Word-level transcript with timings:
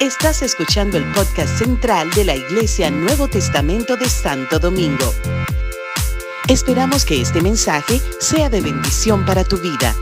Estás 0.00 0.42
escuchando 0.42 0.98
el 0.98 1.04
podcast 1.12 1.58
central 1.58 2.10
de 2.10 2.24
la 2.24 2.34
Iglesia 2.34 2.90
Nuevo 2.90 3.28
Testamento 3.28 3.96
de 3.96 4.08
Santo 4.08 4.58
Domingo. 4.58 5.12
Esperamos 6.46 7.06
que 7.06 7.22
este 7.22 7.40
mensaje 7.40 8.00
sea 8.20 8.50
de 8.50 8.60
bendición 8.60 9.24
para 9.24 9.44
tu 9.44 9.56
vida. 9.56 9.94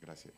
Gracias. 0.00 0.34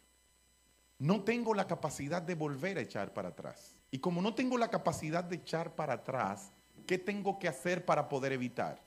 No 0.99 1.23
tengo 1.23 1.55
la 1.55 1.67
capacidad 1.67 2.21
de 2.21 2.35
volver 2.35 2.77
a 2.77 2.83
echar 2.83 3.15
para 3.15 3.31
atrás. 3.31 3.78
Y 3.91 3.99
como 3.99 4.21
no 4.21 4.35
tengo 4.35 4.59
la 4.59 4.69
capacidad 4.69 5.25
de 5.25 5.37
echar 5.37 5.75
para 5.75 5.95
atrás, 5.95 6.51
¿qué 6.87 6.99
tengo 6.99 7.39
que 7.39 7.49
hacer 7.49 7.85
para 7.85 8.09
poder 8.09 8.33
evitar? 8.33 8.79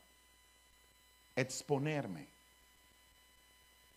Exponerme. 1.36 2.28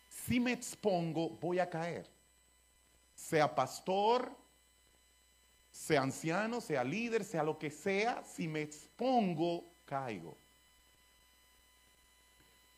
Si 0.09 0.41
me 0.41 0.53
expongo, 0.53 1.31
voy 1.41 1.59
a 1.59 1.69
caer. 1.69 2.09
Sea 3.15 3.55
pastor, 3.55 4.35
sea 5.71 6.03
anciano, 6.03 6.61
sea 6.61 6.83
líder, 6.83 7.25
sea 7.25 7.43
lo 7.43 7.59
que 7.59 7.71
sea, 7.71 8.23
si 8.25 8.49
me 8.49 8.63
expongo, 8.63 9.65
caigo. 9.85 10.37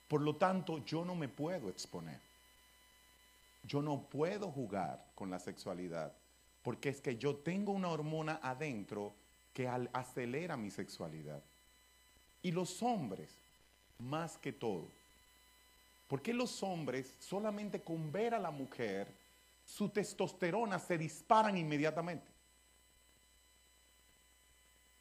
Por 0.09 0.21
lo 0.21 0.37
tanto, 0.37 0.85
yo 0.85 1.05
no 1.05 1.15
me 1.15 1.29
puedo 1.29 1.69
exponer. 1.69 2.21
Yo 3.65 3.83
no 3.83 4.03
puedo 4.03 4.51
jugar 4.51 5.05
con 5.15 5.31
la 5.31 5.39
sexualidad 5.39 6.13
porque 6.67 6.89
es 6.89 7.01
que 7.01 7.17
yo 7.17 7.37
tengo 7.37 7.71
una 7.71 7.91
hormona 7.91 8.41
adentro 8.43 9.15
que 9.53 9.69
acelera 9.69 10.57
mi 10.57 10.69
sexualidad. 10.69 11.41
Y 12.43 12.51
los 12.51 12.83
hombres, 12.83 13.31
más 14.01 14.37
que 14.37 14.53
todo. 14.53 14.89
Porque 16.09 16.35
los 16.35 16.65
hombres, 16.65 17.15
solamente 17.21 17.83
con 17.83 18.11
ver 18.11 18.35
a 18.35 18.41
la 18.41 18.51
mujer, 18.51 19.07
su 19.65 19.91
testosterona 19.91 20.81
se 20.81 20.99
disparan 20.99 21.57
inmediatamente? 21.57 22.27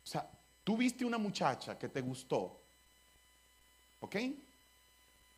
O 0.04 0.08
sea, 0.08 0.30
tú 0.64 0.78
viste 0.78 1.04
una 1.04 1.18
muchacha 1.18 1.80
que 1.80 1.90
te 1.90 2.02
gustó, 2.02 2.62
¿ok? 4.02 4.16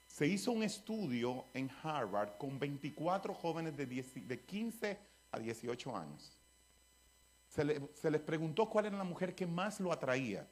Se 0.10 0.28
hizo 0.28 0.52
un 0.52 0.64
estudio 0.64 1.46
en 1.54 1.72
Harvard 1.82 2.38
con 2.38 2.60
24 2.60 3.34
jóvenes 3.34 3.78
de, 3.78 3.86
de 3.86 4.40
15 4.42 5.16
a 5.32 5.40
18 5.40 5.96
años. 5.96 6.38
Se, 7.50 8.12
les 8.12 8.22
preguntó 8.22 8.70
cuál 8.70 8.86
era 8.86 8.98
la 8.98 9.04
mujer 9.04 9.34
que 9.34 9.48
más 9.48 9.80
lo 9.80 9.92
atraía. 9.92 10.48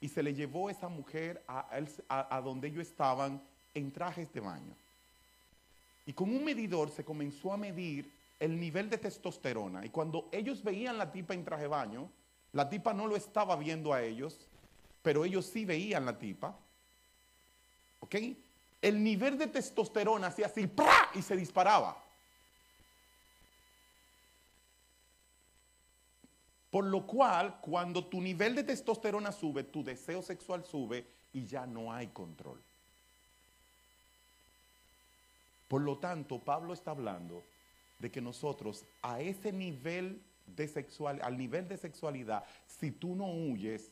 Y 0.00 0.08
se 0.08 0.22
le 0.22 0.34
llevó 0.34 0.70
esa 0.70 0.88
mujer 0.88 1.42
a, 1.48 2.40
donde 2.42 2.68
ellos 2.68 2.86
estaban 2.86 3.42
en 3.74 3.90
trajes 3.92 4.32
de 4.32 4.40
baño. 4.40 4.74
Y 6.06 6.12
con 6.12 6.28
un 6.30 6.44
medidor 6.44 6.90
se 6.90 7.04
comenzó 7.04 7.52
a 7.52 7.56
medir 7.56 8.10
el 8.38 8.58
nivel 8.58 8.88
de 8.88 8.98
testosterona. 8.98 9.84
Y 9.84 9.90
cuando 9.90 10.28
ellos 10.30 10.62
veían 10.62 10.98
la 10.98 11.10
tipa 11.10 11.34
en 11.34 11.44
traje 11.44 11.62
de 11.62 11.68
baño, 11.68 12.10
la 12.52 12.68
tipa 12.68 12.94
no 12.94 13.06
lo 13.06 13.16
estaba 13.16 13.56
viendo 13.56 13.92
a 13.92 14.02
ellos, 14.02 14.48
pero 15.02 15.24
ellos 15.24 15.46
sí 15.46 15.64
veían 15.64 16.04
la 16.04 16.18
tipa. 16.18 16.56
¿Ok? 18.00 18.16
El 18.80 19.02
nivel 19.02 19.36
de 19.36 19.48
testosterona 19.48 20.28
hacía 20.28 20.46
así, 20.46 20.66
¡pra! 20.66 21.10
y 21.14 21.22
se 21.22 21.36
disparaba. 21.36 22.07
Por 26.70 26.84
lo 26.84 27.06
cual, 27.06 27.60
cuando 27.60 28.04
tu 28.04 28.20
nivel 28.20 28.54
de 28.54 28.64
testosterona 28.64 29.32
sube, 29.32 29.64
tu 29.64 29.82
deseo 29.82 30.22
sexual 30.22 30.64
sube 30.64 31.06
y 31.32 31.46
ya 31.46 31.66
no 31.66 31.92
hay 31.92 32.08
control. 32.08 32.60
Por 35.68 35.82
lo 35.82 35.98
tanto, 35.98 36.38
Pablo 36.38 36.72
está 36.74 36.90
hablando 36.90 37.42
de 37.98 38.10
que 38.10 38.20
nosotros 38.20 38.84
a 39.02 39.20
ese 39.20 39.52
nivel 39.52 40.20
de 40.46 40.68
sexual, 40.68 41.20
al 41.22 41.36
nivel 41.36 41.68
de 41.68 41.76
sexualidad, 41.76 42.44
si 42.66 42.90
tú 42.90 43.14
no 43.14 43.26
huyes, 43.26 43.90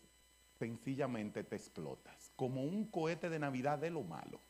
sencillamente 0.59 1.45
te 1.45 1.57
explotas, 1.57 2.31
como 2.35 2.63
un 2.63 2.87
cohete 2.87 3.29
de 3.29 3.39
Navidad 3.39 3.79
de 3.79 3.91
lo 3.91 4.03
malo. 4.03 4.41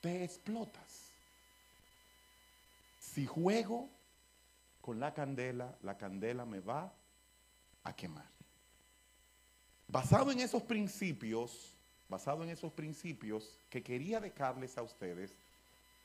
Te 0.00 0.24
explotas. 0.24 1.10
Si 3.00 3.26
juego, 3.26 3.90
con 4.80 5.00
la 5.00 5.12
candela, 5.12 5.76
la 5.82 5.96
candela 5.96 6.44
me 6.44 6.60
va 6.60 6.92
a 7.84 7.94
quemar. 7.94 8.28
Basado 9.88 10.30
en 10.30 10.40
esos 10.40 10.62
principios, 10.62 11.74
basado 12.08 12.44
en 12.44 12.50
esos 12.50 12.72
principios 12.72 13.58
que 13.68 13.82
quería 13.82 14.20
dejarles 14.20 14.78
a 14.78 14.82
ustedes, 14.82 15.32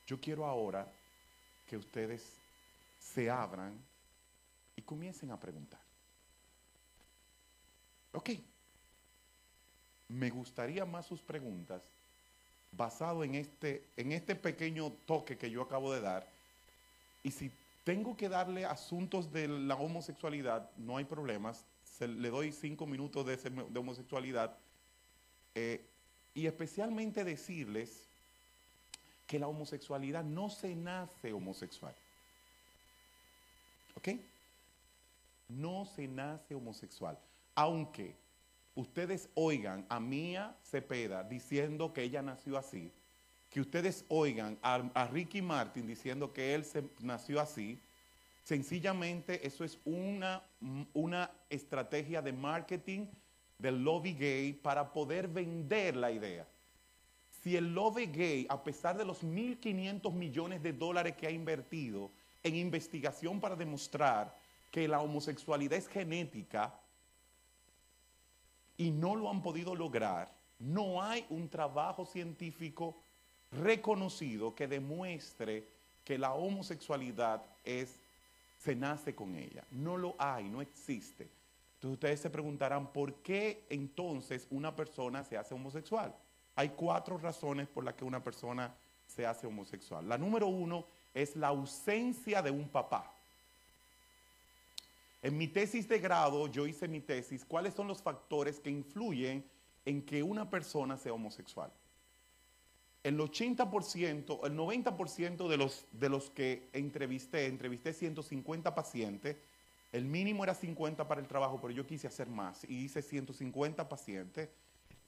yo 0.08 0.20
quiero 0.20 0.46
ahora 0.46 0.88
que 1.68 1.78
ustedes 1.78 2.24
se 3.00 3.30
abran 3.30 3.80
y 4.76 4.82
comiencen 4.82 5.32
a 5.32 5.40
preguntar. 5.40 5.80
Ok, 8.12 8.32
me 10.10 10.30
gustaría 10.30 10.86
más 10.86 11.06
sus 11.06 11.22
preguntas 11.22 11.84
basado 12.72 13.24
en 13.24 13.36
este, 13.36 13.86
en 13.98 14.12
este 14.12 14.36
pequeño 14.36 14.92
toque 15.06 15.38
que 15.38 15.50
yo 15.50 15.62
acabo 15.62 15.94
de 15.94 16.02
dar. 16.02 16.28
Y 17.24 17.32
si 17.32 17.52
tengo 17.86 18.18
que 18.18 18.28
darle 18.30 18.66
asuntos 18.66 19.32
de 19.32 19.48
la 19.48 19.76
homosexualidad, 19.76 20.72
no 20.76 20.98
hay 20.98 21.06
problemas, 21.06 21.66
le 22.00 22.30
doy 22.30 22.52
cinco 22.52 22.88
minutos 22.88 23.26
de, 23.28 23.80
homosexualidad, 23.80 24.58
eh, 25.54 25.86
y 26.34 26.48
especialmente 26.48 27.24
decirles 27.24 28.10
que 29.28 29.38
la 29.38 29.48
homosexualidad 29.48 30.24
no 30.24 30.50
se 30.50 30.76
nace 30.76 31.32
homosexual. 31.32 31.94
¿Ok? 33.98 34.10
No 35.48 35.86
se 35.86 36.08
nace 36.08 36.56
homosexual. 36.56 37.20
Aunque 37.54 38.16
ustedes 38.74 39.30
oigan 39.36 39.86
a 39.90 40.00
Mía 40.00 40.58
Cepeda 40.64 41.24
diciendo 41.24 41.94
que 41.94 42.02
ella 42.02 42.24
nació 42.24 42.58
así, 42.58 42.92
que 43.50 43.62
ustedes 43.62 44.06
oigan 44.10 44.58
a, 44.62 45.08
Ricky 45.12 45.42
Martin 45.42 45.88
diciendo 45.88 46.34
que 46.34 46.54
él 46.54 46.66
se, 46.66 46.84
nació 47.00 47.40
así, 47.40 47.80
sencillamente 48.44 49.46
eso 49.46 49.64
es 49.64 49.80
una, 49.86 50.44
una 50.94 51.32
estrategia 51.50 52.22
de 52.22 52.34
marketing 52.34 53.08
del 53.58 53.84
lobby 53.84 54.14
gay 54.14 54.54
para 54.54 54.92
poder 54.92 55.28
vender 55.28 55.96
la 55.96 56.12
idea. 56.12 56.46
Si 57.42 57.56
el 57.56 57.74
lobby 57.74 58.08
gay, 58.08 58.48
a 58.50 58.64
pesar 58.64 58.98
de 58.98 59.06
los 59.06 59.24
1.500 59.24 60.12
millones 60.14 60.64
de 60.64 60.74
dólares 60.74 61.16
que 61.16 61.28
ha 61.28 61.32
invertido 61.32 62.12
en 62.44 62.56
investigación 62.56 63.40
para 63.40 63.56
demostrar 63.56 64.36
que 64.72 64.88
la 64.88 65.00
homosexualidad 65.00 65.78
es 65.78 65.88
genética 65.88 66.78
y 68.78 68.92
no 68.92 69.16
lo 69.16 69.30
han 69.30 69.42
podido 69.42 69.74
lograr, 69.76 70.36
no 70.60 71.02
hay 71.02 71.26
un 71.30 71.50
trabajo 71.50 72.06
científico 72.06 72.98
reconocido 73.56 74.56
que 74.56 74.68
demuestre 74.68 75.68
que 76.04 76.18
la 76.18 76.34
homosexualidad 76.34 77.44
es, 77.64 77.96
se 78.60 78.76
nace 78.76 79.16
con 79.16 79.36
ella. 79.36 79.64
No 79.72 79.98
lo 79.98 80.16
hay, 80.18 80.48
no 80.48 80.62
existe. 80.62 81.28
Entonces 81.76 81.94
ustedes 81.94 82.20
se 82.22 82.30
preguntarán, 82.30 82.92
¿por 82.94 83.16
qué 83.16 83.66
entonces 83.70 84.48
una 84.50 84.76
persona 84.76 85.24
se 85.24 85.38
hace 85.38 85.54
homosexual? 85.54 86.16
Hay 86.56 86.70
cuatro 86.70 87.18
razones 87.18 87.68
por 87.68 87.84
las 87.84 87.96
que 87.96 88.06
una 88.06 88.24
persona 88.24 88.74
se 89.08 89.26
hace 89.26 89.46
homosexual. 89.46 90.08
La 90.08 90.18
número 90.18 90.48
uno 90.48 90.86
es 91.14 91.36
la 91.36 91.48
ausencia 91.48 92.42
de 92.42 92.52
un 92.52 92.70
papá. 92.70 93.12
En 95.22 95.38
mi 95.38 95.48
tesis 95.48 95.88
de 95.88 96.00
grado, 96.00 96.48
yo 96.48 96.68
hice 96.68 96.88
mi 96.88 97.02
tesis, 97.02 97.44
¿cuáles 97.44 97.74
son 97.74 97.88
los 97.88 98.02
factores 98.02 98.60
que 98.60 98.70
influyen 98.70 99.44
en 99.84 100.06
que 100.06 100.22
una 100.22 100.50
persona 100.50 100.98
sea 100.98 101.14
homosexual? 101.14 101.72
El 103.06 103.20
80%, 103.20 104.48
el 104.48 104.58
90% 104.58 105.48
de 105.48 105.58
los, 105.58 105.86
de 105.92 106.10
los 106.10 106.32
que 106.32 106.68
entrevisté, 106.74 107.46
entrevisté 107.46 107.94
150 107.94 108.74
pacientes, 108.74 109.38
el 109.92 110.06
mínimo 110.06 110.44
era 110.44 110.56
50 110.56 111.08
para 111.08 111.22
el 111.22 111.28
trabajo, 111.28 111.60
pero 111.62 111.72
yo 111.72 111.86
quise 111.86 112.08
hacer 112.08 112.28
más 112.28 112.64
y 112.64 112.84
hice 112.84 113.04
150 113.04 113.88
pacientes. 113.88 114.50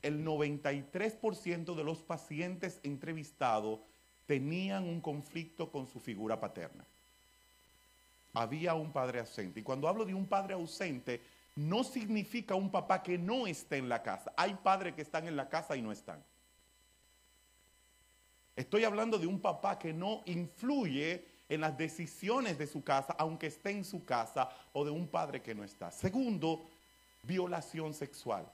El 0.04 0.24
93% 0.24 1.74
de 1.74 1.84
los 1.84 2.04
pacientes 2.04 2.80
entrevistados 2.84 3.80
tenían 4.28 4.84
un 4.84 5.02
conflicto 5.02 5.72
con 5.72 5.88
su 5.88 6.00
figura 6.00 6.40
paterna. 6.40 6.86
Había 8.36 8.76
un 8.76 8.92
padre 8.92 9.22
ausente. 9.22 9.62
Y 9.62 9.64
cuando 9.64 9.88
hablo 9.88 10.06
de 10.06 10.14
un 10.14 10.28
padre 10.28 10.54
ausente, 10.54 11.20
no 11.56 11.84
significa 11.84 12.54
un 12.54 12.70
papá 12.70 13.02
que 13.02 13.18
no 13.18 13.48
esté 13.48 13.78
en 13.78 13.90
la 13.90 14.04
casa. 14.04 14.32
Hay 14.38 14.54
padres 14.54 14.94
que 14.94 15.02
están 15.02 15.28
en 15.28 15.36
la 15.36 15.50
casa 15.50 15.76
y 15.76 15.82
no 15.82 15.92
están. 15.92 16.24
Estoy 18.58 18.86
hablando 18.86 19.20
de 19.20 19.28
un 19.28 19.40
papá 19.40 19.78
que 19.78 19.94
no 19.94 20.24
influye 20.26 21.24
en 21.48 21.62
las 21.62 21.78
decisiones 21.78 22.58
de 22.58 22.66
su 22.66 22.84
casa, 22.84 23.16
aunque 23.20 23.48
esté 23.48 23.70
en 23.70 23.86
su 23.86 24.04
casa, 24.04 24.50
o 24.74 24.84
de 24.84 24.90
un 24.90 25.08
padre 25.08 25.44
que 25.44 25.54
no 25.54 25.64
está. 25.64 25.92
Segundo, 25.92 26.66
violación 27.22 27.94
sexual. 27.94 28.52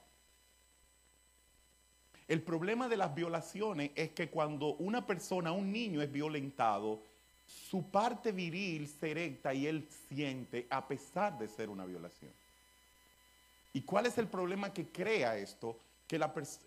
El 2.27 2.41
problema 2.41 2.89
de 2.89 2.97
las 2.97 3.15
violaciones 3.15 3.91
es 3.95 4.11
que 4.11 4.29
cuando 4.29 4.75
una 4.75 5.07
persona, 5.07 5.53
un 5.53 5.71
niño 5.71 6.01
es 6.01 6.11
violentado, 6.11 7.01
su 7.45 7.89
parte 7.89 8.33
viril 8.33 8.89
se 8.89 9.11
erecta 9.11 9.53
y 9.53 9.67
él 9.67 9.87
siente 10.09 10.67
a 10.69 10.85
pesar 10.85 11.37
de 11.39 11.47
ser 11.47 11.69
una 11.69 11.85
violación. 11.85 12.31
¿Y 13.71 13.83
cuál 13.83 14.07
es 14.07 14.17
el 14.17 14.27
problema 14.27 14.73
que 14.73 14.85
crea 14.89 15.37
esto? 15.37 15.79
Que 16.05 16.17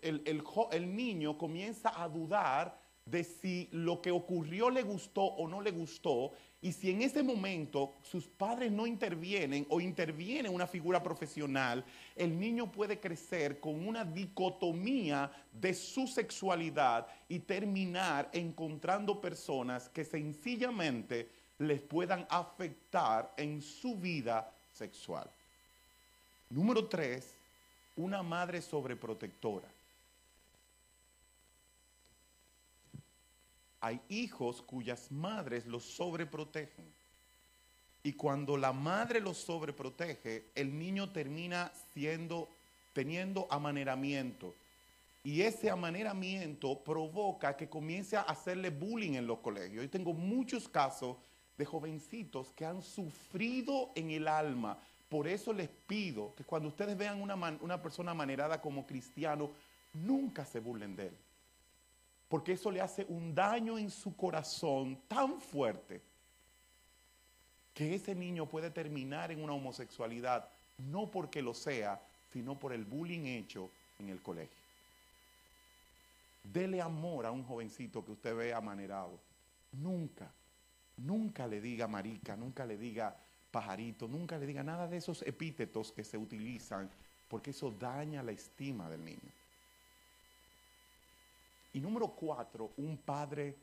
el, 0.01 0.43
el 0.71 0.95
niño 0.95 1.37
comienza 1.37 2.01
a 2.01 2.09
dudar 2.09 2.86
de 3.09 3.23
si 3.23 3.69
lo 3.71 4.01
que 4.01 4.11
ocurrió 4.11 4.69
le 4.69 4.83
gustó 4.83 5.23
o 5.23 5.47
no 5.47 5.61
le 5.61 5.71
gustó, 5.71 6.33
y 6.61 6.71
si 6.71 6.89
en 6.89 7.03
ese 7.03 7.21
momento 7.21 7.93
sus 8.01 8.25
padres 8.25 8.71
no 8.71 8.87
intervienen 8.87 9.65
o 9.69 9.79
interviene 9.79 10.49
una 10.49 10.65
figura 10.65 11.01
profesional, 11.03 11.85
el 12.15 12.37
niño 12.37 12.71
puede 12.71 12.99
crecer 12.99 13.59
con 13.59 13.87
una 13.87 14.03
dicotomía 14.03 15.31
de 15.53 15.73
su 15.73 16.07
sexualidad 16.07 17.07
y 17.29 17.39
terminar 17.39 18.29
encontrando 18.33 19.21
personas 19.21 19.87
que 19.89 20.03
sencillamente 20.03 21.29
les 21.59 21.81
puedan 21.81 22.25
afectar 22.29 23.33
en 23.37 23.61
su 23.61 23.95
vida 23.95 24.51
sexual. 24.73 25.29
Número 26.49 26.87
tres, 26.87 27.33
una 27.97 28.23
madre 28.23 28.61
sobreprotectora. 28.61 29.76
Hay 33.79 34.01
hijos 34.09 34.61
cuyas 34.61 35.11
madres 35.11 35.65
los 35.65 35.83
sobreprotegen. 35.83 36.85
Y 38.03 38.13
cuando 38.13 38.57
la 38.57 38.71
madre 38.73 39.19
los 39.19 39.37
sobreprotege, 39.37 40.45
el 40.55 40.77
niño 40.77 41.11
termina 41.11 41.71
siendo, 41.93 42.47
teniendo 42.93 43.47
amaneramiento. 43.49 44.55
Y 45.23 45.41
ese 45.41 45.69
amaneramiento 45.69 46.79
provoca 46.83 47.57
que 47.57 47.67
comience 47.67 48.15
a 48.15 48.21
hacerle 48.21 48.69
bullying 48.69 49.13
en 49.13 49.27
los 49.27 49.39
colegios. 49.39 49.83
Yo 49.83 49.89
tengo 49.89 50.13
muchos 50.13 50.69
casos 50.69 51.17
de 51.57 51.65
jovencitos 51.65 52.53
que 52.53 52.65
han 52.65 52.81
sufrido 52.81 53.91
en 53.95 54.11
el 54.11 54.27
alma. 54.27 54.77
Por 55.09 55.27
eso 55.27 55.51
les 55.51 55.67
pido 55.67 56.33
que 56.35 56.45
cuando 56.45 56.69
ustedes 56.69 56.97
vean 56.97 57.21
una, 57.21 57.35
una 57.59 57.81
persona 57.81 58.11
amanerada 58.11 58.61
como 58.61 58.85
cristiano, 58.85 59.51
nunca 59.93 60.45
se 60.45 60.59
burlen 60.59 60.95
de 60.95 61.07
él 61.07 61.17
porque 62.27 62.53
eso 62.53 62.71
le 62.71 62.81
hace 62.81 63.05
un 63.05 63.33
daño 63.33 63.77
en 63.77 63.89
su 63.89 64.15
corazón 64.15 64.99
tan 65.07 65.39
fuerte 65.39 66.01
que 67.73 67.95
ese 67.95 68.15
niño 68.15 68.47
puede 68.47 68.71
terminar 68.71 69.31
en 69.31 69.43
una 69.43 69.53
homosexualidad, 69.53 70.49
no 70.77 71.09
porque 71.11 71.41
lo 71.41 71.53
sea, 71.53 72.01
sino 72.33 72.59
por 72.59 72.73
el 72.73 72.85
bullying 72.85 73.25
hecho 73.25 73.69
en 73.99 74.09
el 74.09 74.21
colegio. 74.21 74.57
Dele 76.43 76.81
amor 76.81 77.25
a 77.25 77.31
un 77.31 77.43
jovencito 77.43 78.03
que 78.03 78.13
usted 78.13 78.35
ve 78.35 78.53
amanerado. 78.53 79.19
Nunca, 79.73 80.31
nunca 80.97 81.45
le 81.45 81.61
diga 81.61 81.87
marica, 81.87 82.35
nunca 82.35 82.65
le 82.65 82.77
diga 82.77 83.15
pajarito, 83.51 84.07
nunca 84.07 84.37
le 84.37 84.45
diga 84.45 84.63
nada 84.63 84.87
de 84.87 84.97
esos 84.97 85.21
epítetos 85.21 85.91
que 85.91 86.03
se 86.03 86.17
utilizan, 86.17 86.89
porque 87.27 87.51
eso 87.51 87.71
daña 87.71 88.23
la 88.23 88.31
estima 88.31 88.89
del 88.89 89.03
niño. 89.03 89.31
Y 91.77 91.79
número 91.79 92.07
cuatro, 92.07 92.71
un 92.77 92.97
padre 92.97 93.55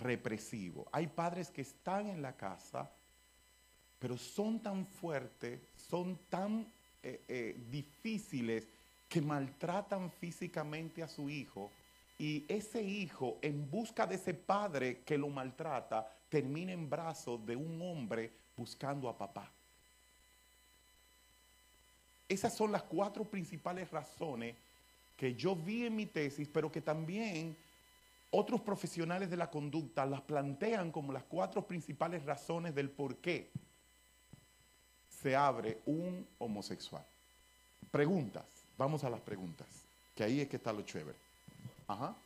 represivo. 0.00 0.88
Hay 0.92 1.08
padres 1.08 1.50
que 1.50 1.62
están 1.62 2.06
en 2.06 2.22
la 2.22 2.36
casa, 2.36 2.88
pero 3.98 4.16
son 4.16 4.60
tan 4.60 4.86
fuertes, 4.86 5.60
son 5.74 6.16
tan 6.28 6.64
eh, 7.02 7.24
eh, 7.26 7.56
difíciles 7.68 8.64
que 9.08 9.20
maltratan 9.20 10.08
físicamente 10.20 11.02
a 11.02 11.08
su 11.08 11.28
hijo 11.28 11.72
y 12.16 12.44
ese 12.46 12.80
hijo 12.80 13.38
en 13.42 13.68
busca 13.68 14.06
de 14.06 14.14
ese 14.14 14.32
padre 14.32 15.00
que 15.00 15.18
lo 15.18 15.30
maltrata 15.30 16.08
termina 16.28 16.70
en 16.70 16.88
brazos 16.88 17.44
de 17.44 17.56
un 17.56 17.82
hombre 17.82 18.30
buscando 18.56 19.08
a 19.08 19.18
papá. 19.18 19.50
Esas 22.28 22.56
son 22.56 22.70
las 22.70 22.84
cuatro 22.84 23.24
principales 23.24 23.90
razones 23.90 24.54
que 25.20 25.34
yo 25.34 25.54
vi 25.54 25.84
en 25.84 25.94
mi 25.94 26.06
tesis, 26.06 26.48
pero 26.48 26.72
que 26.72 26.80
también 26.80 27.54
otros 28.30 28.62
profesionales 28.62 29.28
de 29.28 29.36
la 29.36 29.50
conducta 29.50 30.06
las 30.06 30.22
plantean 30.22 30.90
como 30.90 31.12
las 31.12 31.24
cuatro 31.24 31.66
principales 31.66 32.24
razones 32.24 32.74
del 32.74 32.88
por 32.88 33.18
qué 33.18 33.50
se 35.10 35.36
abre 35.36 35.82
un 35.84 36.26
homosexual. 36.38 37.04
Preguntas, 37.90 38.46
vamos 38.78 39.04
a 39.04 39.10
las 39.10 39.20
preguntas, 39.20 39.66
que 40.14 40.24
ahí 40.24 40.40
es 40.40 40.48
que 40.48 40.56
está 40.56 40.72
lo 40.72 40.80
chévere. 40.80 41.18
Ajá. 41.86 42.16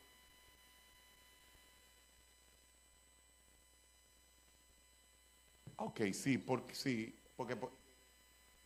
Ok, 5.79 6.01
sí, 6.13 6.39
porque 6.39 6.77
sí, 6.77 7.13
porque 7.37 7.59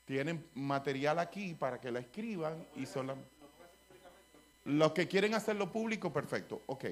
tienen 0.04 0.46
material 0.52 1.18
aquí 1.18 1.54
para 1.54 1.80
que 1.80 1.90
la 1.90 2.00
escriban 2.00 2.68
y 2.76 2.84
solamente... 2.84 3.37
Los 4.68 4.92
que 4.92 5.08
quieren 5.08 5.32
hacerlo 5.32 5.72
público, 5.72 6.12
perfecto. 6.12 6.62
Ok. 6.66 6.84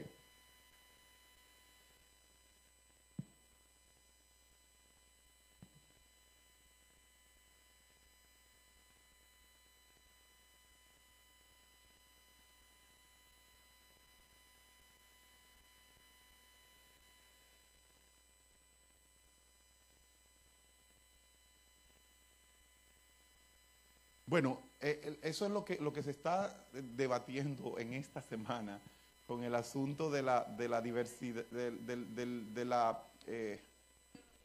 Bueno, 24.27 24.61
eh, 24.81 25.19
eso 25.23 25.47
es 25.47 25.53
lo 25.53 25.65
que, 25.65 25.77
lo 25.77 25.93
que 25.93 26.03
se 26.03 26.11
está 26.11 26.67
debatiendo 26.73 27.79
en 27.79 27.95
esta 27.95 28.21
semana 28.21 28.81
con 29.27 29.45
el 29.45 29.55
asunto 29.55 30.11
de 30.11 30.23
la, 30.23 30.45
de 30.45 30.69
la 30.69 30.81
diversidad, 30.81 31.45
de, 31.47 32.65
la 32.65 33.03
eh, 33.27 33.61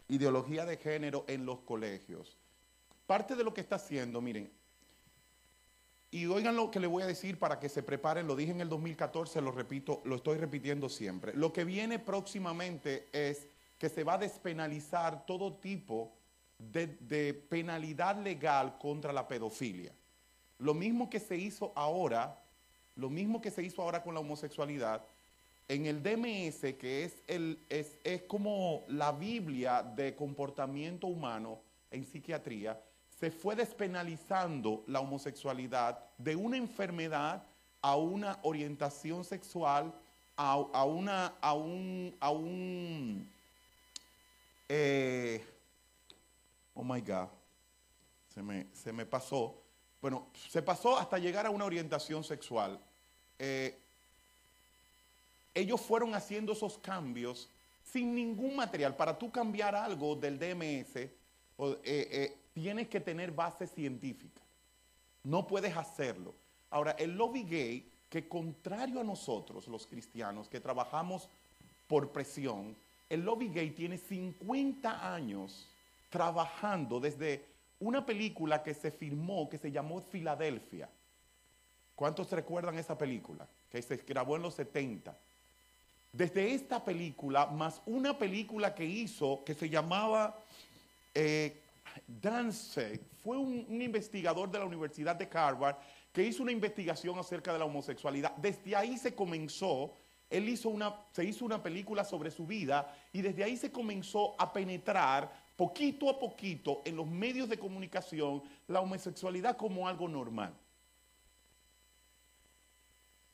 ideología 0.08 0.66
de 0.66 0.78
género 0.78 1.26
en 1.28 1.46
los 1.46 1.60
colegios. 1.60 2.38
Parte 3.08 3.36
de 3.36 3.44
lo 3.44 3.54
que 3.54 3.62
está 3.62 3.76
haciendo, 3.76 4.22
miren, 4.22 4.52
y 6.12 6.26
oigan 6.26 6.56
lo 6.56 6.70
que 6.70 6.80
le 6.80 6.88
voy 6.88 7.04
a 7.04 7.08
decir 7.08 7.40
para 7.40 7.60
que 7.60 7.70
se 7.70 7.84
preparen, 7.84 8.28
lo 8.28 8.36
dije 8.36 8.52
en 8.52 8.62
el 8.62 8.70
2014, 8.70 9.42
lo 9.42 9.52
repito, 9.52 10.02
lo 10.04 10.18
estoy 10.18 10.38
repitiendo 10.38 10.90
siempre. 10.90 11.34
Lo 11.34 11.54
que 11.54 11.64
viene 11.64 12.00
próximamente 12.00 13.08
es 13.14 13.48
que 13.78 13.90
se 13.90 14.04
va 14.04 14.14
a 14.14 14.18
despenalizar 14.18 15.26
todo 15.26 15.54
tipo 15.54 16.12
de 16.72 17.34
penalidad 17.50 18.22
legal 18.22 18.78
contra 18.78 19.12
la 19.12 19.28
pedofilia. 19.28 19.94
Lo 20.60 20.74
mismo 20.74 21.10
que 21.10 21.20
se 21.20 21.36
hizo 21.38 21.72
ahora, 21.76 22.40
lo 22.96 23.10
mismo 23.10 23.42
que 23.42 23.50
se 23.50 23.64
hizo 23.64 23.82
ahora 23.82 24.04
con 24.04 24.14
la 24.14 24.20
homosexualidad, 24.20 25.04
en 25.68 25.86
el 25.86 26.04
DMS, 26.04 26.76
que 26.76 27.06
es, 27.06 27.24
el, 27.28 27.58
es, 27.70 27.98
es 28.04 28.24
como 28.24 28.84
la 28.90 29.12
Biblia 29.12 29.82
de 29.82 30.16
comportamiento 30.16 31.08
humano 31.08 31.62
en 31.90 32.06
psiquiatría, 32.06 32.80
se 33.20 33.32
fue 33.32 33.56
despenalizando 33.56 34.84
la 34.88 35.00
homosexualidad 35.00 36.00
de 36.18 36.36
una 36.36 36.58
enfermedad 36.58 37.44
a 37.82 37.96
una 37.96 38.38
orientación 38.44 39.24
sexual, 39.24 39.94
a, 40.36 40.84
una, 40.86 41.28
a 41.40 41.54
un, 41.54 42.16
a 42.20 42.32
un 42.32 43.30
eh, 44.68 45.44
oh 46.74 46.84
my 46.84 47.02
God, 47.02 47.28
se 48.34 48.42
me, 48.42 48.68
se 48.74 48.94
me 48.94 49.06
pasó, 49.06 49.56
bueno, 50.02 50.28
se 50.50 50.62
pasó 50.62 50.98
hasta 50.98 51.18
llegar 51.18 51.46
a 51.46 51.50
una 51.50 51.66
orientación 51.66 52.24
sexual. 52.24 52.80
Eh, 53.38 53.78
ellos 55.54 55.82
fueron 55.82 56.16
haciendo 56.16 56.54
esos 56.54 56.78
cambios 56.78 57.50
sin 57.84 58.16
ningún 58.16 58.56
material. 58.56 58.96
Para 58.96 59.18
tú 59.18 59.32
cambiar 59.32 59.76
algo 59.76 60.16
del 60.16 60.40
DMS, 60.40 60.96
eh, 60.96 61.12
eh, 61.84 62.38
tienes 62.54 62.88
que 62.88 63.00
tener 63.00 63.32
base 63.32 63.68
científica. 63.68 64.42
No 65.24 65.46
puedes 65.46 65.76
hacerlo. 65.76 66.34
Ahora, 66.70 66.92
el 66.92 67.16
lobby 67.16 67.44
gay, 67.44 67.92
que 68.10 68.28
contrario 68.28 69.02
a 69.02 69.04
nosotros, 69.04 69.68
los 69.68 69.86
cristianos, 69.86 70.48
que 70.48 70.60
trabajamos 70.60 71.28
por 71.88 72.12
presión, 72.12 72.76
el 73.10 73.22
lobby 73.22 73.50
gay 73.50 73.72
tiene 73.72 73.98
50 73.98 75.14
años 75.14 75.68
trabajando 76.12 77.00
desde 77.00 77.44
una 77.80 78.06
película 78.06 78.62
que 78.62 78.76
se 78.76 78.92
filmó 78.92 79.50
que 79.50 79.58
se 79.58 79.72
llamó 79.72 80.02
Filadelfia. 80.02 80.88
¿Cuántos 81.96 82.32
recuerdan 82.32 82.78
esa 82.78 82.96
película? 82.96 83.48
Que 83.72 83.82
se 83.82 83.98
grabó 83.98 84.36
en 84.36 84.44
los 84.44 84.54
70. 84.54 85.18
desde 86.14 86.54
esta 86.54 86.84
película, 86.84 87.48
más 87.48 87.82
una 87.86 88.18
película 88.18 88.76
que 88.76 88.86
hizo 88.86 89.44
que 89.46 89.56
se 89.56 89.70
llamaba 89.70 90.38
eh, 91.16 91.58
Dance, 92.06 93.00
fue 93.24 93.38
un, 93.38 93.66
un 93.70 93.82
investigador 93.82 94.52
de 94.52 94.60
la 94.60 94.66
Universidad 94.66 95.16
de 95.16 95.30
Harvard 95.34 95.78
que 96.12 96.24
hizo 96.24 96.44
una 96.44 96.52
investigación 96.52 97.18
acerca 97.18 97.54
de 97.54 97.60
la 97.60 97.66
homosexualidad. 97.66 98.36
Desde 98.38 98.76
ahí 98.76 98.98
se 98.98 99.16
comenzó, 99.16 99.94
él 100.30 100.50
hizo 100.50 100.70
una, 100.70 100.96
se 101.12 101.24
hizo 101.24 101.46
una 101.46 101.64
película 101.64 102.04
sobre 102.04 102.32
su 102.32 102.46
vida 102.46 102.94
y 103.14 103.22
desde 103.22 103.44
ahí 103.44 103.56
se 103.56 103.72
comenzó 103.72 104.36
a 104.38 104.52
penetrar 104.52 105.32
poquito 105.62 106.10
a 106.10 106.18
poquito 106.18 106.82
en 106.86 106.96
los 106.96 107.06
medios 107.06 107.48
de 107.48 107.60
comunicación 107.60 108.42
la 108.68 108.82
homosexualidad 108.82 109.58
como 109.58 109.88
algo 109.88 110.08
normal. 110.08 110.56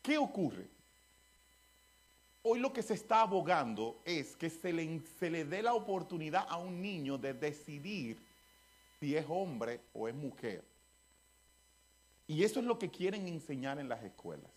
¿Qué 0.02 0.18
ocurre? 0.18 0.68
Hoy 2.44 2.60
lo 2.60 2.74
que 2.74 2.84
se 2.84 2.96
está 2.96 3.22
abogando 3.22 4.02
es 4.04 4.36
que 4.36 4.50
se 4.50 4.74
le, 4.74 5.00
se 5.18 5.30
le 5.30 5.46
dé 5.46 5.62
la 5.62 5.74
oportunidad 5.74 6.46
a 6.50 6.58
un 6.58 6.82
niño 6.82 7.18
de 7.18 7.34
decidir 7.34 8.22
si 9.00 9.16
es 9.16 9.26
hombre 9.30 9.80
o 9.94 10.10
es 10.10 10.16
mujer. 10.16 10.66
Y 12.28 12.44
eso 12.44 12.60
es 12.60 12.66
lo 12.66 12.78
que 12.78 12.90
quieren 12.90 13.26
enseñar 13.30 13.80
en 13.80 13.88
las 13.88 14.04
escuelas. 14.04 14.52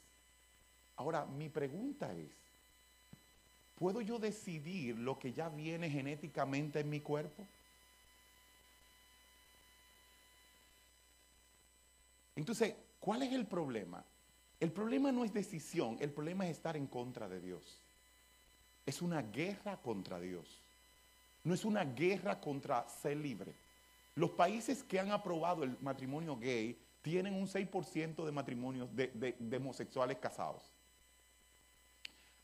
Ahora, 0.96 1.24
mi 1.24 1.48
pregunta 1.48 2.12
es, 2.16 2.32
¿puedo 3.76 4.00
yo 4.00 4.18
decidir 4.18 4.98
lo 4.98 5.20
que 5.20 5.32
ya 5.32 5.48
viene 5.48 5.88
genéticamente 5.88 6.80
en 6.80 6.90
mi 6.90 6.98
cuerpo? 6.98 7.46
Entonces, 12.36 12.74
¿cuál 12.98 13.22
es 13.22 13.32
el 13.32 13.46
problema? 13.46 14.04
El 14.60 14.72
problema 14.72 15.10
no 15.10 15.24
es 15.24 15.32
decisión, 15.32 15.96
el 16.00 16.10
problema 16.10 16.44
es 16.46 16.52
estar 16.52 16.76
en 16.76 16.86
contra 16.86 17.28
de 17.28 17.40
Dios. 17.40 17.78
Es 18.84 19.00
una 19.00 19.22
guerra 19.22 19.78
contra 19.78 20.20
Dios. 20.20 20.60
No 21.44 21.54
es 21.54 21.64
una 21.64 21.84
guerra 21.84 22.40
contra 22.40 22.86
ser 22.88 23.16
libre. 23.16 23.54
Los 24.14 24.30
países 24.30 24.82
que 24.82 25.00
han 25.00 25.10
aprobado 25.10 25.64
el 25.64 25.78
matrimonio 25.80 26.36
gay 26.36 26.78
tienen 27.00 27.34
un 27.34 27.46
6% 27.46 28.24
de 28.26 28.32
matrimonios 28.32 28.88
de, 28.94 29.56
homosexuales 29.56 30.18
casados. 30.18 30.62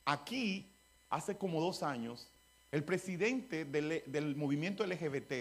Aquí, 0.04 0.72
hace 1.10 1.36
como 1.36 1.60
dos 1.60 1.82
años, 1.82 2.30
el 2.72 2.84
presidente 2.84 3.64
del, 3.64 4.36
movimiento 4.36 4.86
LGBT, 4.86 5.32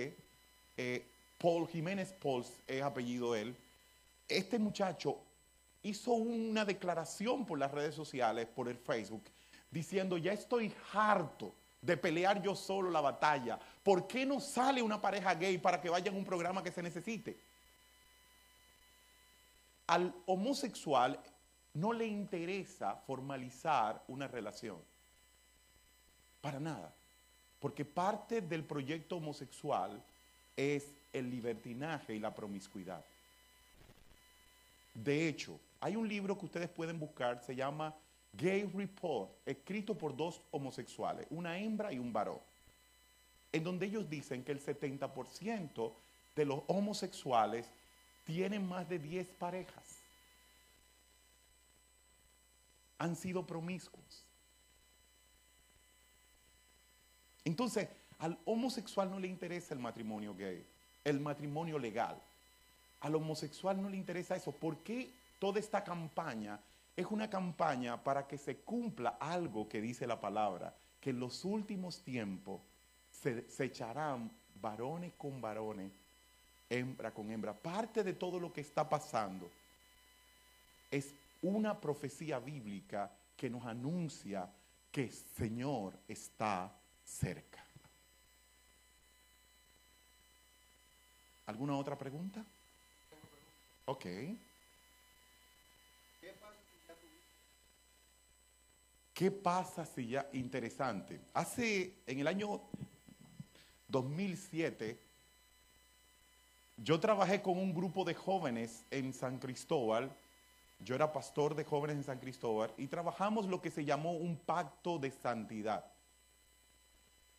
eh, 0.78 1.08
Paul 1.38 1.68
Jiménez 1.68 2.12
Pauls, 2.14 2.52
es 2.68 2.82
apellido 2.82 3.36
él, 3.36 3.56
este 4.27 4.60
muchacho 4.60 5.22
hizo 5.84 6.13
una 6.13 6.65
declaración 6.65 7.46
por 7.46 7.60
las 7.60 7.72
redes 7.72 7.94
sociales, 7.94 8.48
por 8.48 8.67
el 8.67 8.77
Facebook, 8.77 9.24
diciendo, 9.70 10.17
ya 10.17 10.34
estoy 10.34 10.74
harto 10.94 11.53
de 11.82 11.96
pelear 11.96 12.41
yo 12.41 12.55
solo 12.55 12.89
la 12.89 13.01
batalla. 13.01 13.60
¿Por 13.84 14.08
qué 14.08 14.25
no 14.25 14.39
sale 14.39 14.82
una 14.82 15.00
pareja 15.00 15.36
gay 15.36 15.58
para 15.60 15.79
que 15.79 15.89
vayan 15.89 16.15
a 16.15 16.17
un 16.17 16.25
programa 16.25 16.63
que 16.63 16.72
se 16.72 16.82
necesite? 16.82 17.38
Al 19.88 20.13
homosexual 20.25 21.20
no 21.75 21.94
le 21.94 22.08
interesa 22.08 22.96
formalizar 22.96 24.03
una 24.08 24.27
relación. 24.27 24.77
Para 26.41 26.60
nada. 26.60 26.94
Porque 27.60 27.86
parte 27.86 28.41
del 28.41 28.63
proyecto 28.63 29.17
homosexual 29.17 30.03
es 30.55 30.96
el 31.13 31.29
libertinaje 31.29 32.15
y 32.15 32.20
la 32.20 32.34
promiscuidad. 32.34 33.03
De 34.96 35.28
hecho, 35.28 35.60
hay 35.82 35.98
un 35.98 36.08
libro 36.08 36.38
que 36.38 36.46
ustedes 36.46 36.70
pueden 36.70 36.98
buscar, 36.98 37.44
se 37.44 37.56
llama 37.56 37.94
Gay 38.34 38.64
Report, 38.74 39.30
escrito 39.46 39.98
por 39.98 40.16
dos 40.16 40.42
homosexuales, 40.52 41.28
una 41.30 41.60
hembra 41.60 41.92
y 41.92 42.00
un 42.00 42.12
varón, 42.12 42.40
en 43.52 43.64
donde 43.64 43.86
ellos 43.86 44.10
dicen 44.10 44.44
que 44.44 44.54
el 44.54 44.64
70% 44.64 45.94
de 46.36 46.46
los 46.46 46.62
homosexuales 46.68 47.68
tienen 48.24 48.68
más 48.68 48.88
de 48.88 49.00
10 49.00 49.28
parejas. 49.32 50.00
Han 52.98 53.18
sido 53.18 53.46
promiscuos. 53.46 54.25
Entonces, 57.44 57.90
al 58.18 58.38
homosexual 58.46 59.12
no 59.12 59.20
le 59.20 59.28
interesa 59.28 59.74
el 59.74 59.80
matrimonio 59.82 60.34
gay, 60.34 60.66
el 61.04 61.20
matrimonio 61.20 61.78
legal. 61.78 62.20
Al 63.06 63.14
homosexual 63.14 63.80
no 63.80 63.88
le 63.88 63.98
interesa 63.98 64.36
eso. 64.36 64.52
¿Por 64.52 64.80
qué 64.80 65.14
toda 65.38 65.60
esta 65.60 65.84
campaña 65.84 66.60
es 66.98 67.06
una 67.06 67.30
campaña 67.30 68.04
para 68.04 68.26
que 68.26 68.36
se 68.36 68.58
cumpla 68.62 69.18
algo 69.20 69.70
que 69.70 69.80
dice 69.80 70.08
la 70.08 70.20
palabra? 70.20 70.76
Que 71.00 71.12
en 71.12 71.20
los 71.20 71.46
últimos 71.46 72.02
tiempos 72.02 72.62
se, 73.12 73.48
se 73.48 73.66
echarán 73.66 74.32
varones 74.60 75.14
con 75.20 75.40
varones 75.40 75.92
hembra 76.68 77.14
con 77.14 77.30
hembra. 77.30 77.54
Parte 77.54 78.04
de 78.04 78.14
todo 78.14 78.40
lo 78.40 78.52
que 78.52 78.62
está 78.62 78.90
pasando 78.90 79.52
es 80.90 81.14
una 81.44 81.80
profecía 81.80 82.40
bíblica 82.40 83.12
que 83.38 83.52
nos 83.52 83.68
anuncia 83.68 84.50
que 84.92 85.04
el 85.04 85.12
Señor 85.12 85.94
está 86.08 86.76
cerca. 87.04 87.64
¿Alguna 91.46 91.78
otra 91.78 91.96
pregunta? 91.96 92.44
Ok. 93.86 94.06
¿Qué 99.13 99.32
pasa 99.32 99.86
si 99.86 100.08
ya, 100.08 100.27
interesante, 100.34 101.22
hace, 101.34 101.94
en 102.06 102.20
el 102.20 102.27
año 102.27 102.60
2007, 103.88 105.00
yo 106.75 107.00
trabajé 107.00 107.42
con 107.42 107.58
un 107.58 107.74
grupo 107.74 108.04
de 108.04 108.13
jóvenes 108.13 108.84
en 108.92 109.13
San 109.13 109.39
Cristóbal, 109.39 110.12
yo 110.80 110.96
era 110.96 111.13
pastor 111.13 111.56
de 111.56 111.63
jóvenes 111.63 111.96
en 111.96 112.04
San 112.04 112.20
Cristóbal, 112.20 112.74
y 112.75 112.88
trabajamos 112.88 113.46
lo 113.46 113.62
que 113.62 113.72
se 113.72 113.86
llamó 113.86 114.12
un 114.12 114.36
pacto 114.36 115.00
de 115.00 115.12
santidad. 115.12 115.86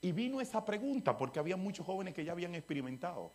Y 0.00 0.12
vino 0.12 0.40
esa 0.40 0.64
pregunta 0.64 1.18
porque 1.18 1.38
había 1.38 1.58
muchos 1.58 1.84
jóvenes 1.84 2.14
que 2.14 2.24
ya 2.24 2.32
habían 2.32 2.54
experimentado. 2.54 3.32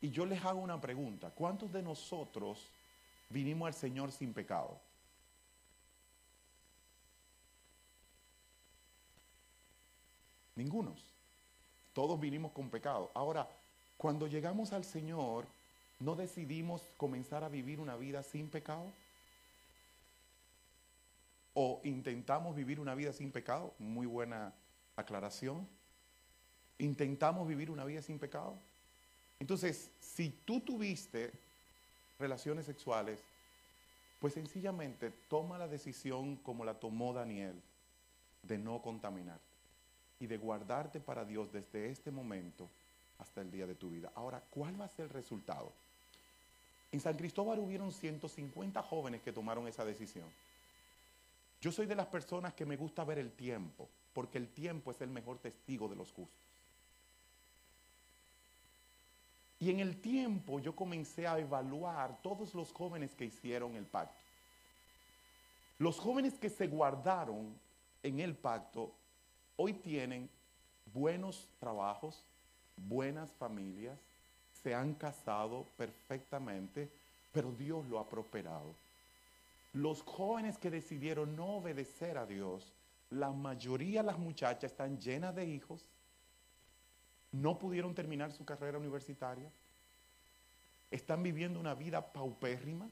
Y 0.00 0.10
yo 0.10 0.24
les 0.24 0.42
hago 0.44 0.60
una 0.60 0.80
pregunta, 0.80 1.30
¿cuántos 1.30 1.72
de 1.72 1.82
nosotros 1.82 2.66
vinimos 3.28 3.66
al 3.66 3.74
Señor 3.74 4.12
sin 4.12 4.32
pecado? 4.32 4.80
Ningunos. 10.56 11.02
Todos 11.92 12.18
vinimos 12.18 12.52
con 12.52 12.70
pecado. 12.70 13.10
Ahora, 13.14 13.48
cuando 13.96 14.26
llegamos 14.26 14.72
al 14.72 14.84
Señor, 14.84 15.46
¿no 15.98 16.14
decidimos 16.14 16.82
comenzar 16.96 17.44
a 17.44 17.48
vivir 17.48 17.80
una 17.80 17.96
vida 17.96 18.22
sin 18.22 18.48
pecado? 18.48 18.86
¿O 21.52 21.80
intentamos 21.84 22.56
vivir 22.56 22.80
una 22.80 22.94
vida 22.94 23.12
sin 23.12 23.32
pecado? 23.32 23.74
Muy 23.78 24.06
buena 24.06 24.54
aclaración. 24.96 25.68
¿Intentamos 26.78 27.46
vivir 27.46 27.70
una 27.70 27.84
vida 27.84 28.00
sin 28.00 28.18
pecado? 28.18 28.56
Entonces, 29.40 29.90
si 29.98 30.30
tú 30.44 30.60
tuviste 30.60 31.32
relaciones 32.18 32.66
sexuales, 32.66 33.18
pues 34.20 34.34
sencillamente 34.34 35.10
toma 35.28 35.58
la 35.58 35.66
decisión 35.66 36.36
como 36.36 36.64
la 36.64 36.74
tomó 36.74 37.12
Daniel 37.12 37.60
de 38.42 38.58
no 38.58 38.80
contaminar 38.82 39.40
y 40.20 40.26
de 40.26 40.36
guardarte 40.36 41.00
para 41.00 41.24
Dios 41.24 41.50
desde 41.52 41.90
este 41.90 42.10
momento 42.10 42.68
hasta 43.18 43.40
el 43.40 43.50
día 43.50 43.66
de 43.66 43.74
tu 43.74 43.90
vida. 43.90 44.12
Ahora, 44.14 44.42
¿cuál 44.50 44.78
va 44.78 44.84
a 44.84 44.88
ser 44.88 45.06
el 45.06 45.10
resultado? 45.10 45.72
En 46.92 47.00
San 47.00 47.16
Cristóbal 47.16 47.58
hubieron 47.60 47.92
150 47.92 48.82
jóvenes 48.82 49.22
que 49.22 49.32
tomaron 49.32 49.66
esa 49.66 49.84
decisión. 49.84 50.26
Yo 51.62 51.72
soy 51.72 51.86
de 51.86 51.94
las 51.94 52.06
personas 52.06 52.52
que 52.52 52.66
me 52.66 52.76
gusta 52.76 53.04
ver 53.04 53.18
el 53.18 53.32
tiempo, 53.32 53.88
porque 54.12 54.38
el 54.38 54.48
tiempo 54.48 54.90
es 54.90 55.00
el 55.00 55.10
mejor 55.10 55.38
testigo 55.38 55.88
de 55.88 55.96
los 55.96 56.12
justos. 56.12 56.49
Y 59.60 59.70
en 59.70 59.80
el 59.80 60.00
tiempo 60.00 60.58
yo 60.58 60.74
comencé 60.74 61.26
a 61.26 61.38
evaluar 61.38 62.16
todos 62.22 62.54
los 62.54 62.72
jóvenes 62.72 63.14
que 63.14 63.26
hicieron 63.26 63.76
el 63.76 63.84
pacto. 63.84 64.18
Los 65.78 65.98
jóvenes 65.98 66.38
que 66.38 66.48
se 66.48 66.66
guardaron 66.66 67.54
en 68.02 68.20
el 68.20 68.34
pacto 68.34 68.90
hoy 69.56 69.74
tienen 69.74 70.30
buenos 70.94 71.46
trabajos, 71.58 72.24
buenas 72.88 73.30
familias, 73.32 73.98
se 74.62 74.74
han 74.74 74.94
casado 74.94 75.66
perfectamente, 75.76 76.88
pero 77.32 77.52
Dios 77.52 77.86
lo 77.86 77.98
ha 77.98 78.08
prosperado. 78.08 78.74
Los 79.74 80.02
jóvenes 80.02 80.56
que 80.58 80.70
decidieron 80.70 81.36
no 81.36 81.56
obedecer 81.56 82.16
a 82.18 82.26
Dios, 82.26 82.72
la 83.10 83.30
mayoría 83.30 84.00
de 84.00 84.06
las 84.06 84.18
muchachas 84.18 84.72
están 84.72 84.98
llenas 84.98 85.34
de 85.34 85.44
hijos, 85.44 85.84
no 87.32 87.58
pudieron 87.58 87.94
terminar 87.94 88.32
su 88.32 88.44
carrera 88.44 88.78
universitaria, 88.78 89.50
están 90.90 91.22
viviendo 91.22 91.60
una 91.60 91.74
vida 91.74 92.12
paupérrima, 92.12 92.88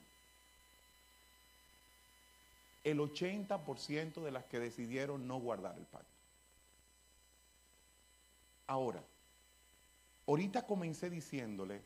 el 2.84 2.98
80% 3.00 4.22
de 4.22 4.30
las 4.30 4.44
que 4.44 4.60
decidieron 4.60 5.26
no 5.26 5.38
guardar 5.38 5.76
el 5.76 5.84
pacto. 5.84 6.08
Ahora, 8.66 9.02
ahorita 10.26 10.66
comencé 10.66 11.10
diciéndole 11.10 11.80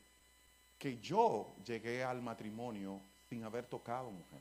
que 0.79 0.99
yo 0.99 1.55
llegué 1.65 2.05
al 2.05 2.21
matrimonio 2.21 3.01
sin 3.29 3.45
haber 3.45 3.65
tocado 3.67 4.11
mujer. 4.11 4.41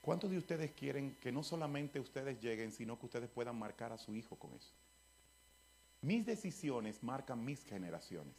¿Cuántos 0.00 0.30
de 0.30 0.38
ustedes 0.38 0.70
quieren 0.72 1.16
que 1.20 1.32
no 1.32 1.42
solamente 1.42 1.98
ustedes 1.98 2.40
lleguen, 2.40 2.72
sino 2.72 2.98
que 2.98 3.06
ustedes 3.06 3.28
puedan 3.28 3.58
marcar 3.58 3.90
a 3.92 3.98
su 3.98 4.14
hijo 4.14 4.36
con 4.36 4.52
eso? 4.54 4.70
Mis 6.04 6.26
decisiones 6.26 7.02
marcan 7.02 7.42
mis 7.42 7.64
generaciones. 7.64 8.34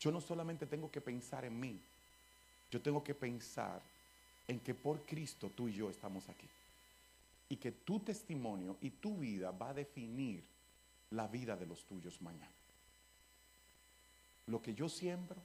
Yo 0.00 0.10
no 0.10 0.20
solamente 0.20 0.66
tengo 0.66 0.90
que 0.90 1.00
pensar 1.00 1.44
en 1.44 1.60
mí, 1.60 1.80
yo 2.72 2.82
tengo 2.82 3.04
que 3.04 3.14
pensar 3.14 3.80
en 4.48 4.58
que 4.58 4.74
por 4.74 5.06
Cristo 5.06 5.52
tú 5.56 5.68
y 5.68 5.74
yo 5.74 5.90
estamos 5.90 6.28
aquí. 6.28 6.48
Y 7.48 7.56
que 7.56 7.70
tu 7.70 8.00
testimonio 8.00 8.76
y 8.80 8.90
tu 8.90 9.18
vida 9.18 9.52
va 9.52 9.68
a 9.68 9.74
definir 9.74 10.42
la 11.12 11.28
vida 11.28 11.54
de 11.56 11.66
los 11.66 11.84
tuyos 11.84 12.20
mañana. 12.20 12.50
Lo 14.48 14.60
que 14.60 14.74
yo 14.74 14.88
siembro, 14.88 15.36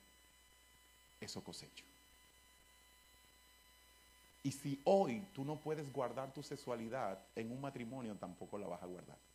eso 1.22 1.44
cosecho. 1.44 1.86
Y 4.42 4.52
si 4.52 4.82
hoy 4.86 5.22
tú 5.36 5.46
no 5.46 5.56
puedes 5.58 5.94
guardar 5.94 6.34
tu 6.34 6.42
sexualidad 6.42 7.20
en 7.36 7.52
un 7.52 7.62
matrimonio, 7.62 8.16
tampoco 8.16 8.58
la 8.58 8.66
vas 8.66 8.82
a 8.82 8.88
guardar. 8.88 9.30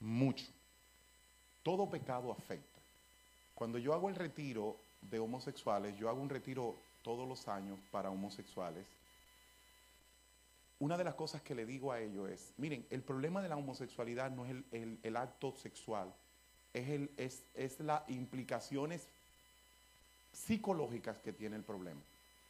Mucho. 0.00 0.46
Todo 1.62 1.88
pecado 1.90 2.32
afecta. 2.32 2.80
Cuando 3.54 3.78
yo 3.78 3.92
hago 3.92 4.08
el 4.08 4.14
retiro 4.14 4.76
de 5.02 5.18
homosexuales, 5.18 5.96
yo 5.98 6.08
hago 6.08 6.20
un 6.20 6.30
retiro 6.30 6.76
todos 7.02 7.28
los 7.28 7.48
años 7.48 7.78
para 7.90 8.10
homosexuales. 8.10 8.86
Una 10.78 10.96
de 10.96 11.04
las 11.04 11.14
cosas 11.14 11.42
que 11.42 11.54
le 11.54 11.66
digo 11.66 11.92
a 11.92 12.00
ellos 12.00 12.30
es, 12.30 12.52
miren, 12.56 12.86
el 12.88 13.02
problema 13.02 13.42
de 13.42 13.50
la 13.50 13.56
homosexualidad 13.56 14.30
no 14.30 14.46
es 14.46 14.56
el, 15.02 15.16
acto 15.16 15.52
sexual, 15.52 16.10
es, 16.72 16.88
el, 16.88 17.10
es, 17.54 17.80
las 17.80 18.08
implicaciones 18.08 19.06
psicológicas 20.32 21.18
que 21.18 21.34
tiene 21.34 21.56
el 21.56 21.62
problema. 21.62 22.00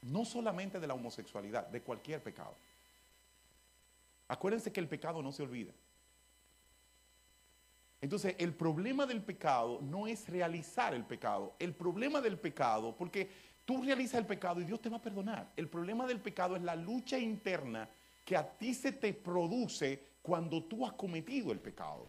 No 0.02 0.24
solamente 0.24 0.78
de 0.78 0.86
la 0.86 0.94
homosexualidad, 0.94 1.66
de 1.66 1.80
cualquier 1.80 2.22
pecado. 2.22 2.54
Acuérdense 4.28 4.72
que 4.72 4.80
el 4.80 4.88
pecado 4.88 5.22
no 5.22 5.32
se 5.32 5.42
olvida. 5.42 5.72
Entonces, 8.00 8.34
el 8.38 8.54
problema 8.54 9.04
del 9.04 9.22
pecado 9.22 9.80
no 9.82 10.06
es 10.06 10.28
realizar 10.28 10.94
el 10.94 11.04
pecado. 11.04 11.54
El 11.58 11.74
problema 11.74 12.20
del 12.20 12.38
pecado, 12.38 12.96
porque 12.96 13.28
tú 13.64 13.82
realizas 13.82 14.20
el 14.20 14.26
pecado 14.26 14.60
y 14.60 14.64
Dios 14.64 14.80
te 14.80 14.88
va 14.88 14.96
a 14.96 15.02
perdonar. 15.02 15.52
El 15.56 15.68
problema 15.68 16.06
del 16.06 16.20
pecado 16.20 16.56
es 16.56 16.62
la 16.62 16.76
lucha 16.76 17.18
interna 17.18 17.88
que 18.24 18.36
a 18.36 18.48
ti 18.48 18.74
se 18.74 18.92
te 18.92 19.12
produce 19.12 20.02
cuando 20.22 20.62
tú 20.62 20.86
has 20.86 20.92
cometido 20.92 21.52
el 21.52 21.58
pecado. 21.58 22.08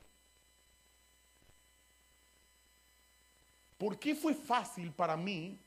¿Por 3.78 3.98
qué 3.98 4.14
fue 4.14 4.36
fácil 4.36 4.92
para 4.92 5.18
mí 5.18 5.58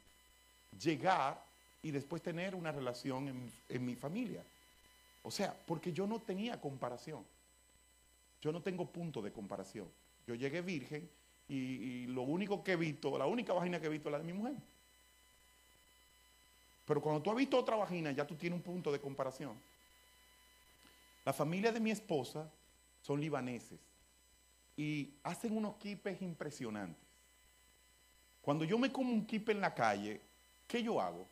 llegar 0.78 1.44
y 1.82 1.90
después 1.90 2.22
tener 2.22 2.54
una 2.54 2.70
relación 2.70 3.50
en, 3.68 3.84
mi 3.84 3.96
familia? 3.96 4.44
O 5.22 5.30
sea, 5.32 5.52
porque 5.66 5.92
yo 5.92 6.06
no 6.06 6.20
tenía 6.22 6.60
comparación. 6.60 7.26
Yo 8.40 8.52
no 8.52 8.62
tengo 8.62 8.86
punto 8.86 9.20
de 9.20 9.32
comparación. 9.32 9.88
Yo 10.26 10.34
llegué 10.34 10.62
virgen 10.62 11.08
y, 11.48 12.06
lo 12.06 12.22
único 12.22 12.64
que 12.64 12.72
he 12.72 12.76
visto, 12.76 13.18
la 13.18 13.26
única 13.26 13.52
vagina 13.52 13.80
que 13.80 13.87
he 13.87 13.90
visto 13.90 14.08
es 14.08 14.12
la 14.12 14.18
de 14.18 14.24
mi 14.24 14.32
mujer. 14.32 14.54
Pero 16.87 17.00
cuando 17.00 17.22
tú 17.22 17.30
has 17.30 17.37
visto 17.37 17.58
otra 17.58 17.76
vagina, 17.76 18.12
ya 18.12 18.26
tú 18.26 18.34
tienes 18.34 18.58
un 18.58 18.62
punto 18.62 18.92
de 18.92 19.00
comparación. 19.00 19.58
La 21.24 21.32
familia 21.32 21.72
de 21.72 21.80
mi 21.80 21.90
esposa 21.90 22.50
son 23.02 23.20
libaneses 23.20 23.80
y 24.76 25.14
hacen 25.22 25.56
unos 25.56 25.76
kipes 25.76 26.20
impresionantes. 26.20 27.02
Cuando 28.42 28.64
yo 28.64 28.78
me 28.78 28.92
como 28.92 29.10
un 29.10 29.24
kipe 29.24 29.52
en 29.52 29.60
la 29.60 29.74
calle, 29.74 30.20
¿qué 30.66 30.82
yo 30.82 31.00
hago? 31.00 31.26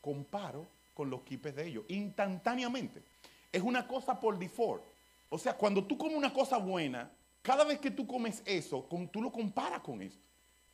Comparo 0.00 0.66
con 0.94 1.10
los 1.10 1.22
kipes 1.22 1.56
de 1.56 1.66
ellos, 1.66 1.84
instantáneamente. 1.88 3.02
Es 3.50 3.62
una 3.62 3.86
cosa 3.86 4.18
por 4.20 4.38
default. 4.38 4.82
O 5.28 5.38
sea, 5.38 5.54
cuando 5.56 5.84
tú 5.84 5.98
comes 5.98 6.16
una 6.16 6.32
cosa 6.32 6.58
buena, 6.58 7.10
cada 7.42 7.64
vez 7.64 7.80
que 7.80 7.90
tú 7.90 8.06
comes 8.06 8.42
eso, 8.46 8.88
tú 9.12 9.20
lo 9.20 9.32
comparas 9.32 9.80
con 9.80 10.00
esto. 10.00 10.22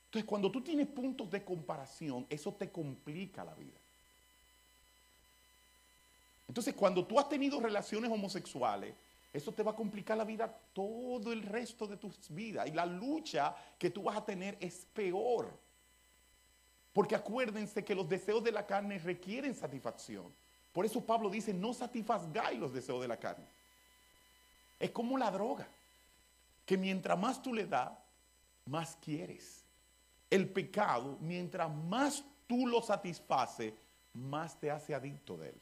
Entonces, 0.07 0.28
cuando 0.28 0.50
tú 0.50 0.62
tienes 0.62 0.87
puntos 0.87 1.31
de 1.31 1.44
comparación, 1.44 2.26
eso 2.28 2.52
te 2.52 2.70
complica 2.70 3.44
la 3.44 3.54
vida. 3.54 3.78
Entonces, 6.46 6.74
cuando 6.74 7.04
tú 7.04 7.18
has 7.18 7.28
tenido 7.28 7.61
relaciones 7.61 8.11
homosexuales, 8.11 8.94
eso 9.33 9.52
te 9.52 9.62
va 9.62 9.72
a 9.72 9.76
complicar 9.76 10.16
la 10.16 10.24
vida 10.24 10.48
todo 10.72 11.33
el 11.33 11.42
resto 11.42 11.87
de 11.87 11.98
tus 11.98 12.16
vidas. 12.31 12.66
Y 12.68 12.72
la 12.72 12.87
lucha 12.87 13.54
que 13.78 13.90
tú 13.90 14.04
vas 14.04 14.16
a 14.16 14.24
tener 14.24 14.57
es 14.61 14.87
peor. 14.94 15.50
Porque 16.92 17.14
acuérdense 17.14 17.85
que 17.85 17.94
los 17.94 18.09
deseos 18.09 18.42
de 18.42 18.52
la 18.52 18.66
carne 18.66 18.98
requieren 18.98 19.54
satisfacción. 19.54 20.33
Por 20.72 20.87
eso 20.87 21.04
Pablo 21.04 21.28
dice, 21.28 21.52
no 21.52 21.74
satisfagáis 21.74 22.59
los 22.59 22.72
deseos 22.72 23.02
de 23.02 23.09
la 23.09 23.18
carne. 23.18 23.44
Es 24.81 24.90
como 24.90 25.18
la 25.18 25.31
droga 25.31 25.68
que 26.68 26.76
mientras 26.76 27.18
más 27.18 27.40
tú 27.42 27.54
le 27.54 27.64
das, 27.64 27.90
más 28.66 28.94
quieres. 29.02 29.64
El 30.28 30.50
pecado, 30.50 31.16
mientras 31.18 31.74
más 31.74 32.22
tú 32.46 32.66
lo 32.66 32.83
satisfaces, 32.83 33.72
más 34.12 34.61
te 34.61 34.70
hace 34.70 34.94
adicto 34.94 35.38
de 35.38 35.48
él. 35.48 35.54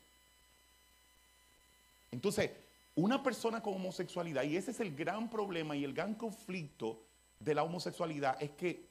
Entonces, 2.11 2.51
una 2.97 3.23
persona 3.23 3.63
con 3.63 3.75
homosexualidad, 3.75 4.43
y 4.43 4.57
ese 4.57 4.73
es 4.73 4.81
el 4.81 4.97
gran 4.97 5.31
problema 5.31 5.77
y 5.77 5.85
el 5.85 5.95
gran 5.95 6.17
conflicto 6.17 7.01
de 7.39 7.55
la 7.55 7.63
homosexualidad, 7.63 8.43
es 8.43 8.51
que 8.51 8.89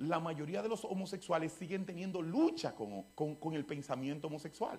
la 0.00 0.20
mayoría 0.20 0.60
de 0.60 0.68
los 0.68 0.84
homosexuales 0.84 1.50
siguen 1.50 1.86
teniendo 1.86 2.20
lucha 2.20 2.74
con, 2.74 3.04
con 3.14 3.54
el 3.54 3.64
pensamiento 3.64 4.26
homosexual. 4.26 4.78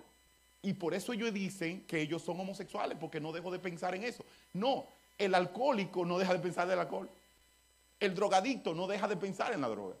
Y 0.62 0.74
por 0.74 0.94
eso 0.94 1.12
ellos 1.12 1.34
dicen 1.34 1.84
que 1.84 2.00
ellos 2.00 2.22
son 2.22 2.38
homosexuales, 2.38 2.96
porque 2.96 3.20
no 3.20 3.32
dejo 3.32 3.50
de 3.50 3.58
pensar 3.58 3.96
en 3.96 4.04
eso. 4.04 4.24
No, 4.52 4.86
el 5.18 5.34
alcohólico 5.34 6.04
no 6.04 6.18
deja 6.18 6.34
de 6.34 6.40
pensar 6.40 6.68
del 6.68 6.78
alcohol. 6.78 7.08
El 7.98 8.14
drogadicto 8.14 8.74
no 8.74 8.86
deja 8.86 9.08
de 9.08 9.16
pensar 9.16 9.52
en 9.52 9.60
la 9.60 9.68
droga. 9.68 9.96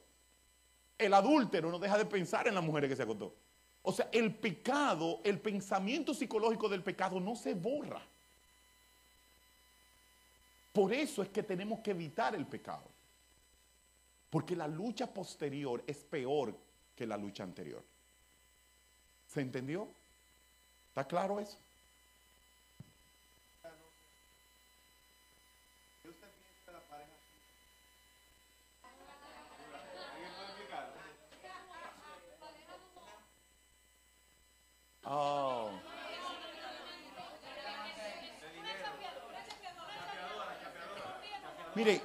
El 0.98 1.14
adúltero 1.14 1.70
no 1.70 1.78
deja 1.78 1.96
de 1.98 2.06
pensar 2.06 2.46
en 2.48 2.54
las 2.54 2.64
mujeres 2.64 2.90
que 2.90 2.96
se 2.96 3.02
acostó. 3.02 3.34
O 3.82 3.92
sea, 3.92 4.08
el 4.12 4.34
pecado, 4.34 5.20
el 5.24 5.40
pensamiento 5.40 6.12
psicológico 6.12 6.68
del 6.68 6.82
pecado 6.82 7.20
no 7.20 7.36
se 7.36 7.54
borra. 7.54 8.02
Por 10.72 10.92
eso 10.92 11.22
es 11.22 11.28
que 11.28 11.42
tenemos 11.42 11.80
que 11.80 11.92
evitar 11.92 12.34
el 12.34 12.46
pecado. 12.46 12.84
Porque 14.28 14.56
la 14.56 14.66
lucha 14.66 15.06
posterior 15.06 15.82
es 15.86 15.98
peor 15.98 16.54
que 16.94 17.06
la 17.06 17.16
lucha 17.16 17.44
anterior. 17.44 17.82
¿Se 19.28 19.40
entendió? 19.40 19.88
¿Está 20.88 21.06
claro 21.06 21.40
eso? 21.40 21.56
Oh. 35.08 35.70
Miren, 41.76 42.00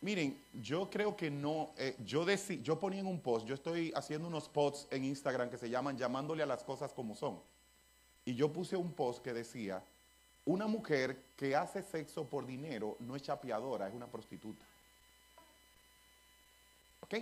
miren, 0.00 0.42
yo 0.54 0.90
creo 0.90 1.16
que 1.16 1.30
no, 1.30 1.72
eh, 1.76 1.94
yo, 2.04 2.26
yo 2.26 2.78
ponía 2.80 3.00
en 3.00 3.06
un 3.06 3.20
post, 3.20 3.46
yo 3.46 3.54
estoy 3.54 3.92
haciendo 3.94 4.26
unos 4.26 4.48
posts 4.48 4.88
en 4.90 5.04
Instagram 5.04 5.50
que 5.50 5.58
se 5.58 5.70
llaman 5.70 5.96
llamándole 5.96 6.42
a 6.42 6.46
las 6.46 6.64
cosas 6.64 6.92
como 6.92 7.14
son. 7.14 7.40
Y 8.24 8.34
yo 8.34 8.52
puse 8.52 8.76
un 8.76 8.92
post 8.94 9.22
que 9.22 9.32
decía, 9.32 9.84
una 10.44 10.66
mujer 10.66 11.22
que 11.36 11.54
hace 11.54 11.82
sexo 11.82 12.28
por 12.28 12.46
dinero 12.46 12.96
no 13.00 13.14
es 13.14 13.22
chapeadora, 13.22 13.88
es 13.88 13.94
una 13.94 14.08
prostituta. 14.08 14.64
¿Ok? 17.00 17.14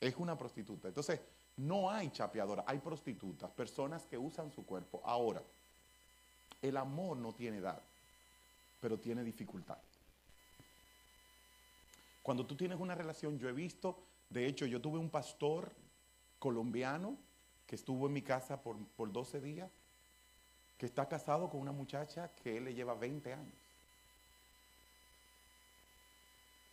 Es 0.00 0.16
una 0.16 0.36
prostituta. 0.36 0.88
Entonces, 0.88 1.20
no 1.56 1.90
hay 1.90 2.10
chapeadora, 2.10 2.64
hay 2.66 2.78
prostitutas, 2.78 3.50
personas 3.50 4.06
que 4.06 4.18
usan 4.18 4.50
su 4.52 4.64
cuerpo. 4.64 5.02
Ahora, 5.04 5.42
el 6.60 6.76
amor 6.76 7.16
no 7.16 7.32
tiene 7.34 7.58
edad, 7.58 7.80
pero 8.80 8.98
tiene 8.98 9.22
dificultad. 9.22 9.78
Cuando 12.22 12.46
tú 12.46 12.54
tienes 12.56 12.78
una 12.78 12.94
relación, 12.94 13.38
yo 13.38 13.48
he 13.48 13.52
visto 13.52 13.98
De 14.30 14.46
hecho, 14.46 14.64
yo 14.64 14.80
tuve 14.80 14.98
un 14.98 15.10
pastor 15.10 15.70
colombiano 16.38 17.18
que 17.66 17.76
estuvo 17.76 18.06
en 18.06 18.14
mi 18.14 18.22
casa 18.22 18.62
por, 18.62 18.78
por 18.96 19.12
12 19.12 19.42
días, 19.42 19.70
que 20.78 20.86
está 20.86 21.06
casado 21.06 21.50
con 21.50 21.60
una 21.60 21.70
muchacha 21.70 22.30
que 22.42 22.56
él 22.56 22.64
le 22.64 22.74
lleva 22.74 22.94
20 22.94 23.30
años. 23.30 23.54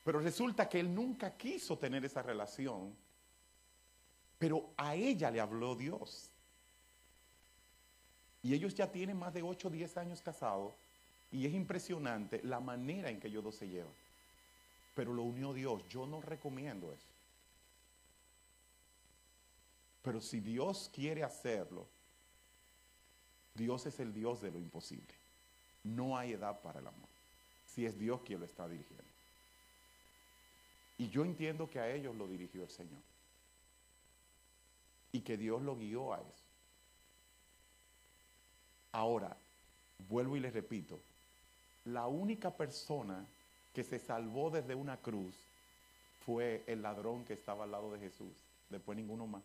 Pero 0.05 0.19
resulta 0.19 0.69
que 0.69 0.79
él 0.79 0.95
nunca 0.95 1.35
quiso 1.35 1.77
tener 1.77 2.05
esa 2.05 2.21
relación, 2.21 2.95
pero 4.39 4.71
a 4.77 4.95
ella 4.95 5.29
le 5.29 5.41
habló 5.41 5.75
Dios. 5.75 6.29
Y 8.41 8.53
ellos 8.53 8.73
ya 8.73 8.89
tienen 8.89 9.19
más 9.19 9.33
de 9.33 9.43
8 9.43 9.67
o 9.67 9.71
10 9.71 9.97
años 9.97 10.21
casados 10.21 10.73
y 11.31 11.45
es 11.45 11.53
impresionante 11.53 12.41
la 12.43 12.61
manera 12.61 13.09
en 13.09 13.19
que 13.19 13.27
ellos 13.27 13.43
dos 13.43 13.55
se 13.55 13.67
llevan. 13.67 13.93
Pero 14.95 15.13
lo 15.13 15.23
unió 15.23 15.53
Dios. 15.53 15.83
Yo 15.89 16.07
no 16.07 16.21
recomiendo 16.21 16.91
eso. 16.91 17.07
Pero 20.01 20.21
si 20.21 20.39
Dios 20.39 20.89
quiere 20.93 21.23
hacerlo, 21.23 21.85
Dios 23.53 23.85
es 23.85 23.99
el 23.99 24.13
Dios 24.13 24.41
de 24.41 24.51
lo 24.51 24.57
imposible. 24.57 25.13
No 25.83 26.17
hay 26.17 26.31
edad 26.31 26.61
para 26.61 26.79
el 26.79 26.87
amor. 26.87 27.09
Si 27.67 27.85
es 27.85 27.99
Dios 27.99 28.21
quien 28.21 28.39
lo 28.39 28.45
está 28.45 28.67
dirigiendo. 28.67 29.03
Y 30.97 31.09
yo 31.09 31.25
entiendo 31.25 31.69
que 31.69 31.79
a 31.79 31.93
ellos 31.93 32.15
lo 32.15 32.27
dirigió 32.27 32.63
el 32.63 32.69
Señor. 32.69 33.01
Y 35.11 35.21
que 35.21 35.37
Dios 35.37 35.61
lo 35.61 35.75
guió 35.75 36.13
a 36.13 36.17
eso. 36.17 36.43
Ahora, 38.91 39.35
vuelvo 40.07 40.35
y 40.35 40.39
les 40.39 40.53
repito, 40.53 40.99
la 41.85 42.07
única 42.07 42.51
persona 42.55 43.25
que 43.73 43.83
se 43.83 43.99
salvó 43.99 44.49
desde 44.49 44.75
una 44.75 44.97
cruz 44.97 45.35
fue 46.25 46.63
el 46.67 46.81
ladrón 46.81 47.25
que 47.25 47.33
estaba 47.33 47.63
al 47.63 47.71
lado 47.71 47.91
de 47.91 47.99
Jesús. 47.99 48.33
Después 48.69 48.97
ninguno 48.97 49.25
más. 49.25 49.43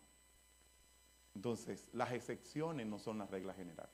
Entonces, 1.35 1.85
las 1.93 2.11
excepciones 2.11 2.87
no 2.87 2.99
son 2.99 3.17
las 3.17 3.29
reglas 3.29 3.55
generales. 3.57 3.91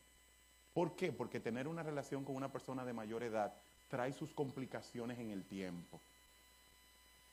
¿Por 0.73 0.95
qué? 0.95 1.11
Porque 1.11 1.39
tener 1.39 1.67
una 1.67 1.83
relación 1.83 2.23
con 2.23 2.35
una 2.35 2.51
persona 2.51 2.85
de 2.85 2.93
mayor 2.93 3.23
edad 3.23 3.53
trae 3.89 4.13
sus 4.13 4.31
complicaciones 4.33 5.19
en 5.19 5.31
el 5.31 5.43
tiempo. 5.43 5.99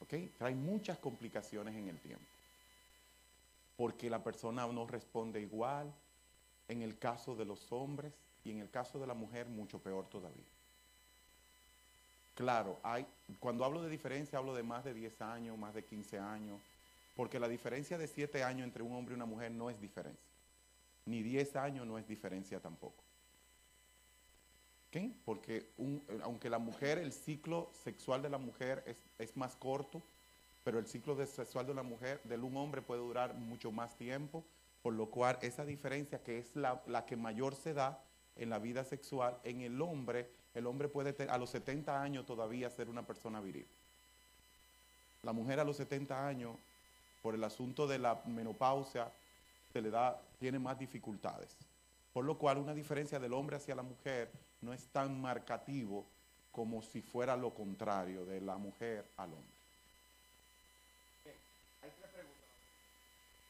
¿Ok? 0.00 0.14
Trae 0.38 0.54
muchas 0.54 0.98
complicaciones 0.98 1.74
en 1.76 1.88
el 1.88 1.98
tiempo. 1.98 2.24
Porque 3.78 4.10
la 4.10 4.22
persona 4.22 4.66
no 4.66 4.86
responde 4.86 5.40
igual, 5.40 5.90
en 6.68 6.82
el 6.82 6.98
caso 6.98 7.34
de 7.34 7.46
los 7.46 7.72
hombres 7.72 8.12
y 8.44 8.50
en 8.50 8.58
el 8.58 8.68
caso 8.68 8.98
de 8.98 9.06
la 9.06 9.14
mujer 9.14 9.46
mucho 9.46 9.78
peor 9.78 10.06
todavía. 10.10 10.44
Claro, 12.34 12.78
hay, 12.82 13.06
cuando 13.40 13.64
hablo 13.64 13.82
de 13.82 13.88
diferencia 13.88 14.38
hablo 14.38 14.54
de 14.54 14.62
más 14.62 14.84
de 14.84 14.94
10 14.94 15.22
años, 15.22 15.58
más 15.58 15.74
de 15.74 15.84
15 15.84 16.18
años, 16.18 16.60
porque 17.16 17.40
la 17.40 17.48
diferencia 17.48 17.98
de 17.98 18.06
7 18.06 18.44
años 18.44 18.64
entre 18.64 18.82
un 18.82 18.94
hombre 18.94 19.14
y 19.14 19.16
una 19.16 19.26
mujer 19.26 19.50
no 19.50 19.70
es 19.70 19.80
diferencia. 19.80 20.28
Ni 21.06 21.22
10 21.22 21.56
años 21.56 21.86
no 21.86 21.98
es 21.98 22.06
diferencia 22.06 22.60
tampoco. 22.60 23.02
¿Qué? 24.90 25.10
Porque 25.24 25.66
aunque 26.22 26.48
la 26.50 26.58
mujer, 26.58 26.98
el 26.98 27.12
ciclo 27.12 27.70
sexual 27.84 28.22
de 28.22 28.30
la 28.30 28.38
mujer 28.38 28.84
es, 28.86 28.96
es 29.18 29.36
más 29.36 29.56
corto, 29.56 30.02
pero 30.68 30.80
el 30.80 30.86
ciclo 30.86 31.16
sexual 31.24 31.66
de 31.66 31.72
la 31.72 31.82
mujer, 31.82 32.20
de 32.24 32.36
un 32.36 32.54
hombre 32.58 32.82
puede 32.82 33.00
durar 33.00 33.32
mucho 33.32 33.72
más 33.72 33.96
tiempo, 33.96 34.44
por 34.82 34.92
lo 34.92 35.06
cual 35.06 35.38
esa 35.40 35.64
diferencia 35.64 36.22
que 36.22 36.36
es 36.36 36.54
la, 36.54 37.06
que 37.06 37.16
mayor 37.16 37.54
se 37.54 37.72
da 37.72 38.04
en 38.36 38.50
la 38.50 38.58
vida 38.58 38.84
sexual, 38.84 39.38
en 39.44 39.62
el 39.62 39.80
hombre, 39.80 40.28
el 40.52 40.66
hombre 40.66 40.88
puede 40.88 41.26
a 41.26 41.38
los 41.38 41.48
70 41.48 42.02
años 42.02 42.26
todavía 42.26 42.68
ser 42.68 42.90
una 42.90 43.02
persona 43.06 43.40
viril. 43.40 43.66
La 45.22 45.32
mujer 45.32 45.58
a 45.58 45.64
los 45.64 45.78
70 45.78 46.28
años, 46.28 46.54
por 47.22 47.34
el 47.34 47.44
asunto 47.44 47.86
de 47.86 47.98
la 47.98 48.20
menopausia, 48.26 49.10
se 49.72 49.80
le 49.80 49.88
da, 49.88 50.20
tiene 50.38 50.58
más 50.58 50.78
dificultades. 50.78 51.56
Por 52.12 52.26
lo 52.26 52.36
cual 52.36 52.58
una 52.58 52.74
diferencia 52.74 53.18
del 53.18 53.32
hombre 53.32 53.56
hacia 53.56 53.74
la 53.74 53.82
mujer 53.82 54.30
no 54.60 54.74
es 54.74 54.86
tan 54.88 55.18
marcativo 55.18 56.04
como 56.52 56.82
si 56.82 57.00
fuera 57.00 57.38
lo 57.38 57.54
contrario 57.54 58.26
de 58.26 58.42
la 58.42 58.58
mujer 58.58 59.06
al 59.16 59.32
hombre. 59.32 59.58
Hay 61.82 61.90
tres 61.96 62.10
preguntas. 62.10 62.48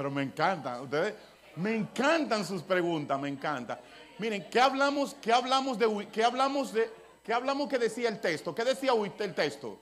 Pero 0.00 0.10
me 0.10 0.22
encantan. 0.22 0.80
Ustedes, 0.80 1.14
me 1.56 1.76
encantan 1.76 2.42
sus 2.46 2.62
preguntas, 2.62 3.20
me 3.20 3.28
encanta. 3.28 3.78
Miren, 4.18 4.48
¿qué 4.50 4.58
hablamos, 4.58 5.14
qué 5.20 5.30
hablamos 5.30 5.78
de, 5.78 6.08
qué 6.10 6.24
hablamos 6.24 6.72
de, 6.72 6.90
qué 7.22 7.34
hablamos 7.34 7.68
que 7.68 7.78
decía 7.78 8.08
el 8.08 8.18
texto? 8.18 8.54
¿Qué 8.54 8.64
decía 8.64 8.92
el 8.94 9.34
texto? 9.34 9.78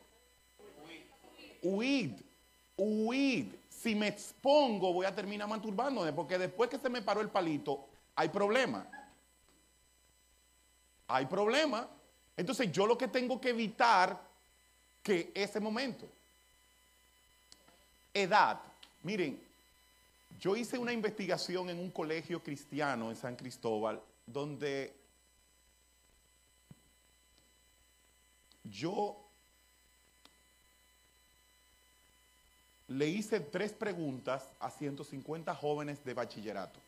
Huid, 1.63 2.15
huid. 2.77 3.47
Si 3.71 3.95
me 3.95 4.09
expongo, 4.09 4.93
voy 4.93 5.07
a 5.07 5.15
terminar 5.15 5.47
masturbándome, 5.47 6.13
porque 6.13 6.37
después 6.37 6.69
que 6.69 6.79
se 6.79 6.89
me 6.89 7.01
paró 7.01 7.21
el 7.21 7.29
palito, 7.29 7.87
hay 8.17 8.29
problema. 8.29 8.89
Hay 11.07 11.27
problema. 11.27 11.87
Entonces 12.37 12.73
yo 12.73 12.89
lo 12.89 12.99
que 12.99 13.07
tengo 13.07 13.41
que 13.41 13.51
evitar 13.51 14.21
que 15.01 15.31
ese 15.33 15.61
momento 15.61 16.09
edad. 18.13 18.59
Miren, 19.05 19.47
yo 20.38 20.57
hice 20.57 20.79
una 20.79 20.93
investigación 20.93 21.71
en 21.71 21.79
un 21.79 21.91
colegio 21.91 22.43
cristiano 22.43 23.11
en 23.11 23.17
San 23.17 23.37
Cristóbal 23.37 24.01
donde 24.27 24.95
yo 28.64 29.29
le 32.88 33.07
hice 33.07 33.41
tres 33.41 33.73
preguntas 33.73 34.45
a 34.61 34.71
150 34.71 35.55
jóvenes 35.55 36.05
de 36.05 36.14
bachillerato. 36.14 36.81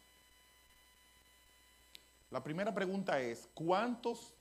La 2.30 2.42
primera 2.42 2.72
pregunta 2.72 3.20
es, 3.20 3.48
¿cuántos 3.54 4.32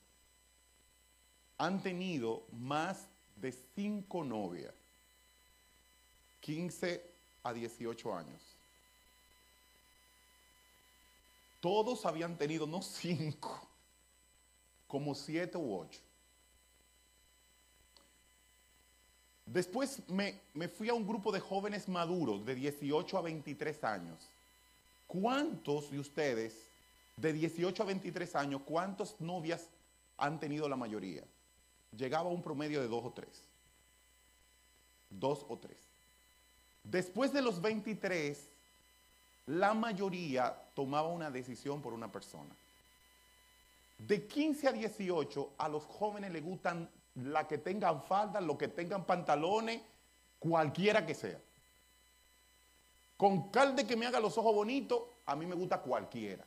han 1.57 1.81
tenido 1.81 2.45
más 2.51 3.07
de 3.35 3.51
cinco 3.75 4.23
novias? 4.23 4.73
15 6.41 7.03
a 7.43 7.53
18 7.53 8.15
años. 8.15 8.58
Todos 11.59 12.05
habían 12.05 12.37
tenido 12.37 12.65
no 12.65 12.81
cinco, 12.81 13.67
como 14.87 15.13
siete 15.13 15.57
u 15.57 15.77
ocho. 15.77 15.99
Después 19.45 20.07
me, 20.07 20.39
me, 20.53 20.67
fui 20.67 20.89
a 20.89 20.93
un 20.93 21.07
grupo 21.07 21.31
de 21.31 21.39
jóvenes 21.39 21.89
maduros 21.89 22.45
de 22.45 22.53
18 22.53 23.17
a 23.17 23.21
23 23.21 23.83
años. 23.83 24.29
¿Cuántos 25.07 25.89
de 25.89 25.99
ustedes, 25.99 26.67
de 27.17 27.33
18 27.33 27.81
a 27.81 27.85
23 27.87 28.35
años, 28.35 28.61
cuántas 28.63 29.19
novias 29.19 29.67
han 30.17 30.39
tenido 30.39 30.69
la 30.69 30.75
mayoría? 30.75 31.23
Llegaba 31.97 32.29
a 32.29 32.33
un 32.33 32.43
promedio 32.43 32.79
de 32.79 32.87
dos 32.87 33.03
o 33.03 33.11
tres. 33.11 33.43
Dos 35.09 35.43
o 35.49 35.57
tres. 35.57 35.79
Después 36.83 37.33
de 37.33 37.41
los 37.41 37.59
23, 37.59 38.47
la 39.47 39.73
mayoría 39.73 40.55
tomaba 40.79 41.09
una 41.09 41.29
decisión 41.29 41.81
por 41.81 41.91
una 41.91 42.09
persona. 42.09 42.55
De 43.97 44.25
15 44.25 44.69
a 44.69 44.71
18, 44.71 45.55
a 45.57 45.67
los 45.67 45.83
jóvenes 45.83 46.31
les 46.31 46.41
gustan 46.41 46.89
la 47.15 47.45
que 47.45 47.57
tengan 47.57 48.01
falda, 48.01 48.39
lo 48.39 48.57
que 48.57 48.69
tengan 48.69 49.03
pantalones, 49.03 49.81
cualquiera 50.39 51.05
que 51.05 51.13
sea. 51.13 51.37
Con 53.17 53.49
cal 53.49 53.75
de 53.75 53.85
que 53.85 53.97
me 53.97 54.05
haga 54.05 54.21
los 54.21 54.37
ojos 54.37 54.55
bonitos, 54.55 55.01
a 55.25 55.35
mí 55.35 55.45
me 55.45 55.53
gusta 55.53 55.81
cualquiera. 55.81 56.45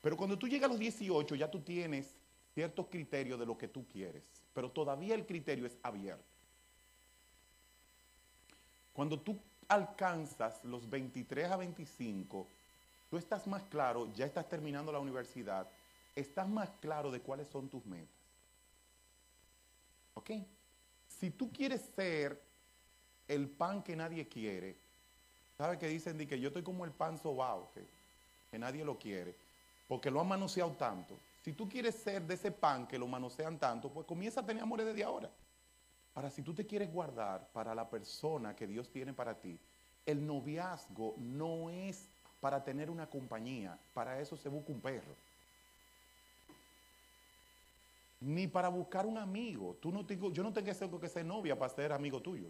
Pero 0.00 0.16
cuando 0.16 0.36
tú 0.36 0.48
llegas 0.48 0.68
a 0.68 0.72
los 0.72 0.80
18, 0.80 1.36
ya 1.36 1.48
tú 1.48 1.60
tienes 1.60 2.12
ciertos 2.54 2.88
criterios 2.88 3.38
de 3.38 3.46
lo 3.46 3.56
que 3.56 3.68
tú 3.68 3.86
quieres, 3.86 4.24
pero 4.52 4.68
todavía 4.68 5.14
el 5.14 5.26
criterio 5.26 5.64
es 5.64 5.78
abierto. 5.84 6.24
Cuando 8.92 9.20
tú 9.20 9.38
alcanzas 9.72 10.64
los 10.64 10.88
23 10.88 11.50
a 11.50 11.56
25, 11.56 12.46
tú 13.10 13.16
estás 13.16 13.46
más 13.46 13.62
claro, 13.64 14.12
ya 14.14 14.26
estás 14.26 14.48
terminando 14.48 14.92
la 14.92 14.98
universidad, 14.98 15.66
estás 16.14 16.48
más 16.48 16.70
claro 16.80 17.10
de 17.10 17.20
cuáles 17.20 17.48
son 17.48 17.68
tus 17.68 17.84
metas. 17.86 18.08
¿Ok? 20.14 20.30
Si 21.08 21.30
tú 21.30 21.50
quieres 21.50 21.80
ser 21.96 22.40
el 23.28 23.48
pan 23.48 23.82
que 23.82 23.96
nadie 23.96 24.28
quiere. 24.28 24.76
¿Sabe 25.56 25.78
que 25.78 25.88
dicen 25.88 26.18
de 26.18 26.26
que 26.26 26.38
yo 26.40 26.48
estoy 26.48 26.62
como 26.62 26.84
el 26.84 26.90
pan 26.90 27.18
sobao, 27.18 27.70
que, 27.72 27.82
que 28.50 28.58
nadie 28.58 28.84
lo 28.84 28.98
quiere? 28.98 29.34
Porque 29.88 30.10
lo 30.10 30.20
han 30.20 30.28
manoseado 30.28 30.72
tanto. 30.72 31.18
Si 31.42 31.52
tú 31.52 31.68
quieres 31.68 31.94
ser 31.94 32.22
de 32.22 32.34
ese 32.34 32.50
pan 32.50 32.86
que 32.86 32.98
lo 32.98 33.06
manosean 33.06 33.58
tanto, 33.58 33.90
pues 33.90 34.06
comienza 34.06 34.40
a 34.40 34.46
tener 34.46 34.62
amores 34.62 34.86
desde 34.86 35.04
ahora. 35.04 35.30
Ahora, 36.14 36.30
si 36.30 36.42
tú 36.42 36.52
te 36.52 36.66
quieres 36.66 36.92
guardar 36.92 37.48
para 37.52 37.74
la 37.74 37.88
persona 37.88 38.54
que 38.54 38.66
Dios 38.66 38.90
tiene 38.90 39.12
para 39.12 39.40
ti, 39.40 39.58
el 40.04 40.26
noviazgo 40.26 41.14
no 41.18 41.70
es 41.70 42.08
para 42.40 42.62
tener 42.64 42.90
una 42.90 43.08
compañía, 43.08 43.78
para 43.94 44.20
eso 44.20 44.36
se 44.36 44.48
busca 44.48 44.72
un 44.72 44.80
perro. 44.80 45.14
Ni 48.20 48.46
para 48.46 48.68
buscar 48.68 49.06
un 49.06 49.16
amigo. 49.16 49.76
Tú 49.80 49.90
no 49.90 50.04
tengo, 50.04 50.32
yo 50.32 50.42
no 50.42 50.52
tengo 50.52 51.00
que 51.00 51.08
ser, 51.08 51.24
novia 51.24 51.58
para 51.58 51.72
ser 51.72 51.92
amigo 51.92 52.20
tuyo. 52.20 52.48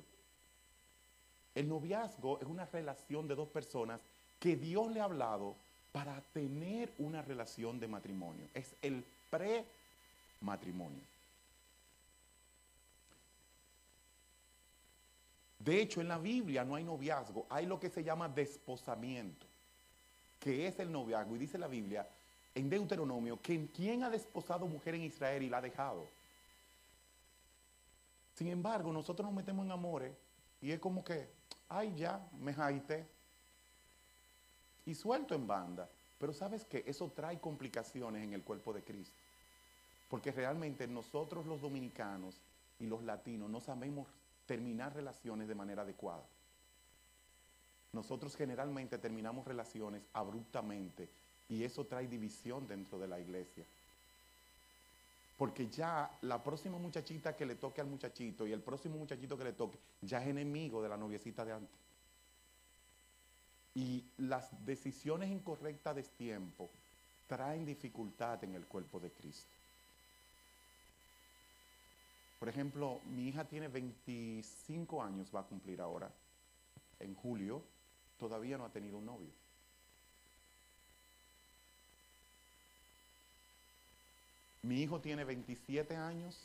El 1.54 1.68
noviazgo 1.68 2.40
es 2.40 2.46
una 2.46 2.64
relación 2.64 3.28
de 3.28 3.34
dos 3.34 3.48
personas 3.48 4.00
que 4.40 4.56
Dios 4.56 4.90
le 4.90 5.00
ha 5.00 5.04
hablado 5.04 5.54
para 5.92 6.20
tener 6.32 6.90
una 6.98 7.22
relación 7.22 7.78
de 7.78 7.88
matrimonio. 7.88 8.46
Es 8.54 8.74
el 8.82 9.04
pre-matrimonio. 9.30 11.11
De 15.64 15.80
hecho, 15.80 16.00
en 16.00 16.08
la 16.08 16.18
Biblia 16.18 16.64
no 16.64 16.74
hay 16.74 16.82
noviazgo, 16.82 17.46
hay 17.48 17.66
lo 17.66 17.78
que 17.78 17.88
se 17.88 18.02
llama 18.02 18.28
desposamiento, 18.28 19.46
que 20.40 20.66
es 20.66 20.78
el 20.80 20.90
noviazgo. 20.90 21.36
Y 21.36 21.38
dice 21.38 21.56
la 21.56 21.68
Biblia 21.68 22.08
en 22.54 22.68
Deuteronomio 22.68 23.40
que 23.40 23.68
quien 23.68 24.02
ha 24.02 24.10
desposado 24.10 24.66
mujer 24.66 24.96
en 24.96 25.02
Israel 25.02 25.42
y 25.42 25.48
la 25.48 25.58
ha 25.58 25.62
dejado. 25.62 26.08
Sin 28.34 28.48
embargo, 28.48 28.92
nosotros 28.92 29.24
nos 29.26 29.34
metemos 29.34 29.64
en 29.64 29.72
amores 29.72 30.12
y 30.60 30.72
es 30.72 30.80
como 30.80 31.04
que, 31.04 31.28
ay 31.68 31.94
ya, 31.96 32.20
me 32.40 32.52
jaité. 32.52 33.06
Y 34.84 34.94
suelto 34.94 35.34
en 35.34 35.46
banda. 35.46 35.88
Pero 36.18 36.32
sabes 36.32 36.64
que 36.64 36.82
eso 36.86 37.10
trae 37.14 37.38
complicaciones 37.38 38.24
en 38.24 38.32
el 38.32 38.42
cuerpo 38.42 38.72
de 38.72 38.82
Cristo. 38.82 39.14
Porque 40.08 40.32
realmente 40.32 40.86
nosotros 40.88 41.46
los 41.46 41.60
dominicanos 41.60 42.40
y 42.80 42.86
los 42.86 43.02
latinos 43.02 43.48
no 43.48 43.60
sabemos 43.60 44.08
terminar 44.52 44.94
relaciones 44.94 45.48
de 45.48 45.54
manera 45.54 45.80
adecuada. 45.80 46.22
Nosotros 47.94 48.36
generalmente 48.36 48.98
terminamos 48.98 49.46
relaciones 49.46 50.02
abruptamente 50.12 51.08
y 51.48 51.64
eso 51.64 51.86
trae 51.86 52.06
división 52.06 52.68
dentro 52.68 52.98
de 52.98 53.08
la 53.08 53.18
iglesia. 53.18 53.64
Porque 55.38 55.68
ya 55.68 56.10
la 56.20 56.44
próxima 56.44 56.76
muchachita 56.76 57.34
que 57.34 57.46
le 57.46 57.54
toque 57.54 57.80
al 57.80 57.86
muchachito 57.86 58.46
y 58.46 58.52
el 58.52 58.60
próximo 58.60 58.98
muchachito 58.98 59.38
que 59.38 59.44
le 59.44 59.54
toque 59.54 59.78
ya 60.02 60.20
es 60.20 60.28
enemigo 60.28 60.82
de 60.82 60.90
la 60.90 60.98
noviecita 60.98 61.46
de 61.46 61.52
antes. 61.52 61.80
Y 63.74 64.04
las 64.18 64.50
decisiones 64.66 65.30
incorrectas 65.30 65.96
de 65.96 66.02
tiempo 66.02 66.68
traen 67.26 67.64
dificultad 67.64 68.44
en 68.44 68.54
el 68.54 68.66
cuerpo 68.66 69.00
de 69.00 69.10
Cristo. 69.12 69.61
Por 72.42 72.48
ejemplo, 72.48 73.00
mi 73.14 73.28
hija 73.28 73.44
tiene 73.44 73.68
25 73.68 75.00
años, 75.00 75.30
va 75.32 75.42
a 75.42 75.44
cumplir 75.44 75.80
ahora, 75.80 76.10
en 76.98 77.14
julio, 77.14 77.62
todavía 78.18 78.58
no 78.58 78.64
ha 78.64 78.68
tenido 78.68 78.98
un 78.98 79.06
novio. 79.06 79.30
Mi 84.62 84.82
hijo 84.82 85.00
tiene 85.00 85.22
27 85.22 85.94
años, 85.94 86.36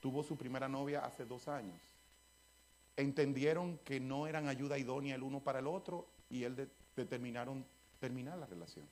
tuvo 0.00 0.22
su 0.22 0.38
primera 0.38 0.70
novia 0.70 1.04
hace 1.04 1.26
dos 1.26 1.48
años. 1.48 1.78
Entendieron 2.96 3.76
que 3.84 4.00
no 4.00 4.26
eran 4.26 4.48
ayuda 4.48 4.78
idónea 4.78 5.16
el 5.16 5.22
uno 5.22 5.40
para 5.40 5.58
el 5.58 5.66
otro 5.66 6.06
y 6.30 6.44
él 6.44 6.66
determinaron 6.96 7.62
terminar 8.00 8.38
la 8.38 8.46
relación. 8.46 8.88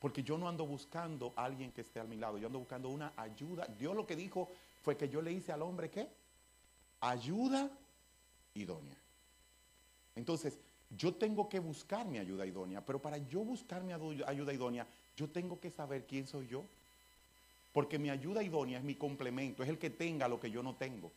Porque 0.00 0.22
yo 0.22 0.38
no 0.38 0.48
ando 0.48 0.66
buscando 0.66 1.32
a 1.36 1.44
alguien 1.44 1.70
que 1.72 1.82
esté 1.82 2.00
a 2.00 2.04
mi 2.04 2.16
lado, 2.16 2.38
yo 2.38 2.46
ando 2.46 2.58
buscando 2.58 2.88
una 2.88 3.12
ayuda. 3.16 3.66
Dios 3.78 3.94
lo 3.94 4.06
que 4.06 4.16
dijo 4.16 4.48
fue 4.82 4.96
que 4.96 5.08
yo 5.08 5.20
le 5.20 5.30
hice 5.30 5.52
al 5.52 5.62
hombre 5.62 5.90
qué? 5.90 6.08
Ayuda 7.00 7.70
idónea. 8.54 8.96
Entonces, 10.16 10.58
yo 10.88 11.14
tengo 11.14 11.48
que 11.48 11.60
buscar 11.60 12.06
mi 12.06 12.18
ayuda 12.18 12.46
idónea, 12.46 12.84
pero 12.84 13.00
para 13.00 13.18
yo 13.18 13.44
buscar 13.44 13.82
mi 13.82 13.92
ayuda 13.92 14.52
idónea, 14.52 14.86
yo 15.16 15.28
tengo 15.28 15.60
que 15.60 15.70
saber 15.70 16.06
quién 16.06 16.26
soy 16.26 16.48
yo. 16.48 16.64
Porque 17.72 17.98
mi 17.98 18.10
ayuda 18.10 18.42
idónea 18.42 18.78
es 18.78 18.84
mi 18.84 18.96
complemento, 18.96 19.62
es 19.62 19.68
el 19.68 19.78
que 19.78 19.90
tenga 19.90 20.26
lo 20.26 20.40
que 20.40 20.50
yo 20.50 20.62
no 20.62 20.74
tengo. 20.74 21.12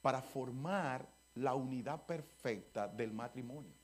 Para 0.00 0.22
formar 0.22 1.06
la 1.34 1.54
unidad 1.54 2.00
perfecta 2.06 2.88
del 2.88 3.12
matrimonio. 3.12 3.79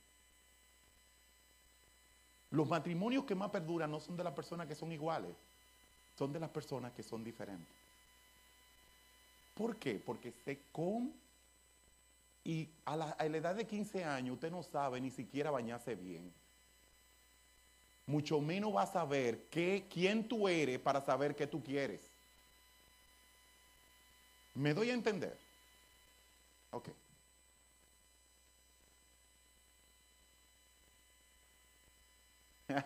Los 2.51 2.69
matrimonios 2.69 3.25
que 3.25 3.35
más 3.35 3.51
perduran 3.51 3.91
no 3.91 4.01
son 4.01 4.17
de 4.17 4.25
las 4.25 4.33
personas 4.33 4.67
que 4.67 4.75
son 4.75 4.93
iguales, 4.93 5.35
son 6.17 6.33
de 6.33 6.41
las 6.41 6.51
personas 6.51 6.93
que 6.93 7.03
son 7.03 7.25
diferentes. 7.25 7.75
¿Por 9.55 9.77
qué? 9.77 10.01
Porque 10.05 10.33
se 10.45 10.61
con 10.71 11.13
y 12.45 12.69
a 12.85 12.97
la, 12.97 13.17
edad 13.19 13.57
de 13.57 13.67
15 13.67 14.05
años 14.05 14.35
usted 14.35 14.53
no 14.53 14.63
sabe 14.63 15.01
ni 15.01 15.11
siquiera 15.11 15.51
bañarse 15.51 15.97
bien. 15.97 16.33
Mucho 18.07 18.41
menos 18.41 18.77
va 18.77 18.83
a 18.83 18.87
saber 18.87 19.49
qué, 19.51 19.85
quién 19.93 20.29
tú 20.29 20.47
eres 20.47 20.79
para 20.79 21.01
saber 21.01 21.35
qué 21.35 21.49
tú 21.49 21.61
quieres. 21.65 22.03
¿Me 24.55 24.73
doy 24.75 24.91
a 24.91 24.95
entender? 24.95 25.37
Ok. 26.71 26.91
Es 32.68 32.76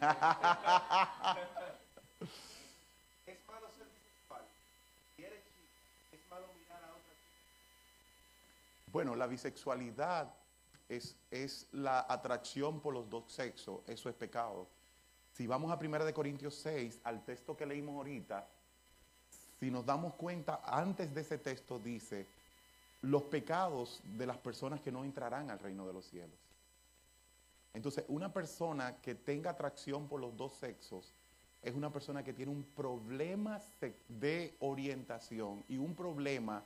malo 3.47 3.69
ser 3.77 3.87
bisexual. 3.87 4.43
Si 5.17 5.25
eres 5.25 5.43
chica, 5.45 5.79
es 6.13 6.21
malo 6.31 6.47
mirar 6.59 6.85
a 6.85 6.89
otra 6.89 7.15
chica. 7.15 7.33
Bueno, 8.93 9.17
la 9.17 9.27
bisexualidad 9.27 10.35
es, 10.89 11.17
es 11.31 11.67
la 11.73 12.05
atracción 12.09 12.81
por 12.81 12.93
los 12.95 13.09
dos 13.09 13.33
sexos. 13.33 13.81
Eso 13.87 14.09
es 14.09 14.15
pecado. 14.15 14.69
Si 15.33 15.47
vamos 15.47 15.73
a 15.73 15.77
1 15.77 16.05
de 16.05 16.13
Corintios 16.13 16.57
6, 16.57 17.01
al 17.05 17.25
texto 17.25 17.57
que 17.57 17.65
leímos 17.65 17.97
ahorita, 17.97 18.47
si 19.59 19.71
nos 19.71 19.87
damos 19.87 20.15
cuenta, 20.15 20.61
antes 20.65 21.15
de 21.15 21.21
ese 21.21 21.39
texto 21.39 21.79
dice 21.79 22.27
los 23.03 23.23
pecados 23.25 24.01
de 24.05 24.27
las 24.27 24.37
personas 24.37 24.81
que 24.81 24.93
no 24.93 25.05
entrarán 25.05 25.51
al 25.51 25.59
reino 25.59 25.87
de 25.87 25.93
los 25.93 26.05
cielos. 26.05 26.50
Entonces, 27.73 28.05
una 28.09 28.33
persona 28.33 29.01
que 29.01 29.15
tenga 29.15 29.51
atracción 29.51 30.09
por 30.09 30.21
los 30.21 30.37
dos 30.37 30.55
sexos 30.55 31.15
es 31.63 31.75
una 31.75 31.93
persona 31.93 32.25
que 32.25 32.33
tiene 32.33 32.51
un 32.51 32.65
problema 32.65 33.61
de 34.09 34.57
orientación 34.61 35.63
y 35.69 35.77
un 35.77 35.95
problema 35.95 36.65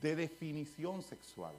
de 0.00 0.16
definición 0.16 1.02
sexual, 1.02 1.54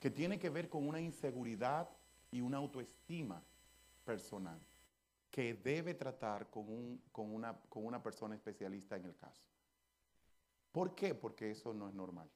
que 0.00 0.10
tiene 0.10 0.38
que 0.38 0.48
ver 0.48 0.68
con 0.68 0.88
una 0.88 1.00
inseguridad 1.00 1.88
y 2.32 2.40
una 2.40 2.56
autoestima 2.56 3.42
personal, 4.04 4.58
que 5.30 5.54
debe 5.54 5.94
tratar 5.94 6.48
con, 6.48 6.98
una, 7.14 7.54
con 7.68 7.84
una 7.84 8.02
persona 8.02 8.34
especialista 8.34 8.96
en 8.96 9.04
el 9.04 9.16
caso. 9.16 9.42
¿Por 10.72 10.94
qué? 10.94 11.14
Porque 11.14 11.50
eso 11.50 11.74
no 11.74 11.88
es 11.88 11.94
normal. 11.94 12.28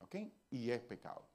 ¿Ok? 0.00 0.16
Y 0.50 0.70
es 0.70 0.80
pecado. 0.80 1.31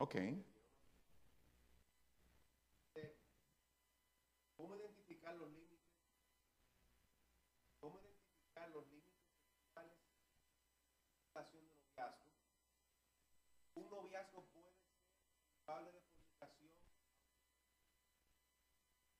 Ok. 0.00 0.16
¿Cómo 4.56 4.74
identificar 4.74 5.34
los 5.36 5.52
límites? 5.52 5.78
¿Cómo 7.80 8.00
identificar 8.00 8.70
los 8.70 8.86
límites 8.86 9.12
sexuales 9.58 9.92
en 9.92 11.34
relación 11.34 11.62
de 11.68 11.74
noviazgo? 11.74 12.30
Un 13.74 13.90
noviazgo 13.90 14.42
puede 14.54 14.72
ser 14.72 14.88
culpable 15.52 15.92
de 15.92 16.00
fornicación. 16.00 16.70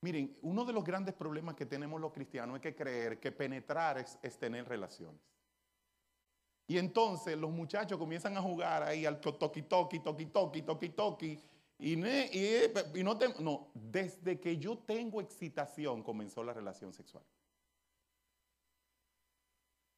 Miren, 0.01 0.39
uno 0.41 0.65
de 0.65 0.73
los 0.73 0.83
grandes 0.83 1.15
problemas 1.15 1.57
que 1.57 1.67
tenemos 1.67 2.01
los 2.01 2.11
cristianos 2.11 2.57
es 2.57 2.63
que 2.63 2.75
creer 2.75 3.21
que 3.21 3.33
penetrar 3.33 3.99
es, 3.99 4.19
es 4.23 4.39
tener 4.39 4.67
relaciones. 4.67 5.21
Y 6.71 6.79
entonces 6.79 7.37
los 7.37 7.51
muchachos 7.51 7.99
comienzan 7.99 8.37
a 8.37 8.41
jugar 8.41 8.85
ahí 8.85 9.05
al 9.05 9.21
toki, 9.21 9.63
toki 9.63 9.99
toki, 9.99 10.29
toki 10.63 10.89
toki. 10.91 11.37
Y, 11.81 11.95
y, 11.95 13.03
no, 13.03 13.19
te, 13.19 13.29
no, 13.43 13.73
desde 13.75 14.39
que 14.39 14.57
yo 14.57 14.79
tengo 14.79 15.21
excitación 15.21 16.01
comenzó 16.05 16.45
la 16.45 16.53
relación 16.53 16.93
sexual. 16.93 17.25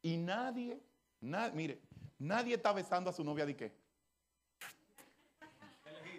Y 0.01 0.17
nadie, 0.17 0.81
mire, 1.53 1.79
nadie 2.19 2.55
está 2.55 2.73
besando 2.73 3.11
a 3.11 3.13
su 3.13 3.23
novia 3.23 3.45
de 3.45 3.55
qué. 3.55 3.75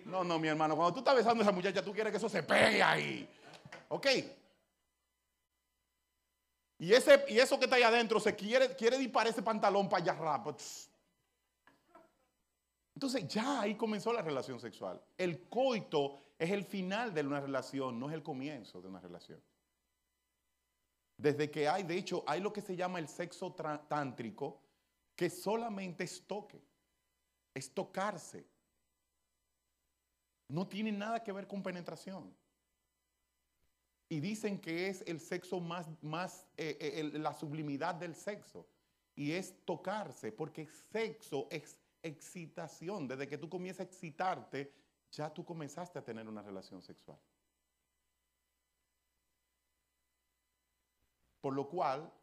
No, 0.06 0.24
no, 0.24 0.38
mi 0.38 0.50
hermano, 0.50 0.76
cuando 0.76 0.94
tú 0.94 1.00
estás 1.00 1.16
besando 1.16 1.42
a 1.42 1.46
esa 1.46 1.52
muchacha, 1.52 1.84
tú 1.84 1.94
quieres 1.94 2.12
que 2.12 2.18
eso 2.18 2.30
se 2.30 2.44
pegue 2.44 2.84
ahí. 2.84 3.28
¿Ok? 3.90 4.06
Y, 6.84 6.94
ese, 6.94 7.24
y 7.30 7.40
eso 7.40 7.58
que 7.58 7.64
está 7.64 7.78
ahí 7.78 7.84
adentro 7.84 8.20
se 8.20 8.36
quiere, 8.36 8.76
quiere 8.76 8.98
disparar 8.98 9.32
ese 9.32 9.42
pantalón 9.42 9.88
para 9.88 10.04
allá 10.04 10.14
rápido. 10.16 10.58
Entonces 12.94 13.26
ya 13.26 13.62
ahí 13.62 13.76
comenzó 13.76 14.12
la 14.12 14.22
relación 14.22 14.60
sexual. 14.60 15.02
El 15.18 15.48
coito 15.48 16.34
es 16.38 16.52
el 16.52 16.66
final 16.66 17.14
de 17.14 17.22
una 17.22 17.40
relación, 17.40 17.98
no 17.98 18.10
es 18.10 18.14
el 18.14 18.22
comienzo 18.22 18.82
de 18.82 18.90
una 18.90 19.00
relación. 19.00 19.42
Desde 21.16 21.50
que 21.50 21.70
hay, 21.70 21.84
de 21.84 21.96
hecho, 21.96 22.22
hay 22.28 22.42
lo 22.42 22.52
que 22.52 22.60
se 22.60 22.76
llama 22.76 23.00
el 23.00 23.08
sexo 23.08 23.54
tántrico, 23.88 24.60
que 25.16 25.30
solamente 25.30 26.04
es 26.04 26.28
toque, 26.28 26.62
es 27.54 27.74
tocarse. 27.74 28.46
No 30.50 30.68
tiene 30.68 30.92
nada 30.92 31.24
que 31.24 31.32
ver 31.32 31.48
con 31.48 31.64
penetración. 31.64 32.36
Y 34.14 34.20
dicen 34.20 34.60
que 34.60 34.90
es 34.90 35.04
el 35.08 35.20
sexo 35.20 35.60
más, 35.60 35.88
más 36.04 36.46
eh, 36.56 36.78
eh, 36.80 37.18
la 37.18 37.34
sublimidad 37.34 37.96
del 37.96 38.14
sexo. 38.14 38.68
Y 39.16 39.32
es 39.32 39.66
tocarse, 39.66 40.32
porque 40.32 40.68
sexo 40.92 41.48
es 41.50 41.80
excitación. 42.04 43.08
Desde 43.08 43.28
que 43.28 43.40
tú 43.40 43.50
comienzas 43.50 43.80
a 43.80 43.90
excitarte, 43.90 44.72
ya 45.12 45.34
tú 45.34 45.44
comenzaste 45.44 45.98
a 45.98 46.04
tener 46.04 46.28
una 46.28 46.44
relación 46.44 46.84
sexual. 46.84 47.18
Por 51.42 51.56
lo 51.56 51.68
cual, 51.68 52.14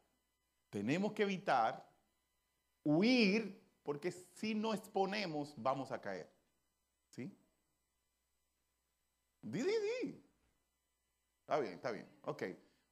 tenemos 0.69 1.13
que 1.13 1.25
evitar 1.25 1.93
huir, 2.85 3.61
porque 3.83 4.13
si 4.13 4.55
no 4.55 4.75
exponemos, 4.75 5.55
vamos 5.57 5.91
a 5.91 6.01
caer. 6.01 6.31
¿Sí? 7.09 7.37
Di, 9.43 9.61
di, 9.61 9.73
di. 10.05 10.30
Está 11.51 11.59
bien, 11.63 11.75
está 11.75 11.91
bien. 11.91 12.07
Ok. 12.27 12.45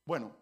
Bueno, 0.05 0.35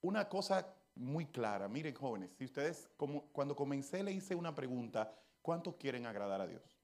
una 0.00 0.28
cosa 0.28 0.74
muy 0.96 1.26
clara. 1.26 1.68
Miren, 1.68 1.94
jóvenes, 1.94 2.32
si 2.32 2.46
ustedes, 2.46 2.90
como 2.96 3.30
cuando 3.30 3.54
comencé 3.54 4.02
le 4.02 4.10
hice 4.10 4.34
una 4.34 4.52
pregunta, 4.52 5.16
¿cuántos 5.40 5.76
quieren 5.76 6.04
agradar 6.04 6.40
a 6.40 6.48
Dios? 6.48 6.76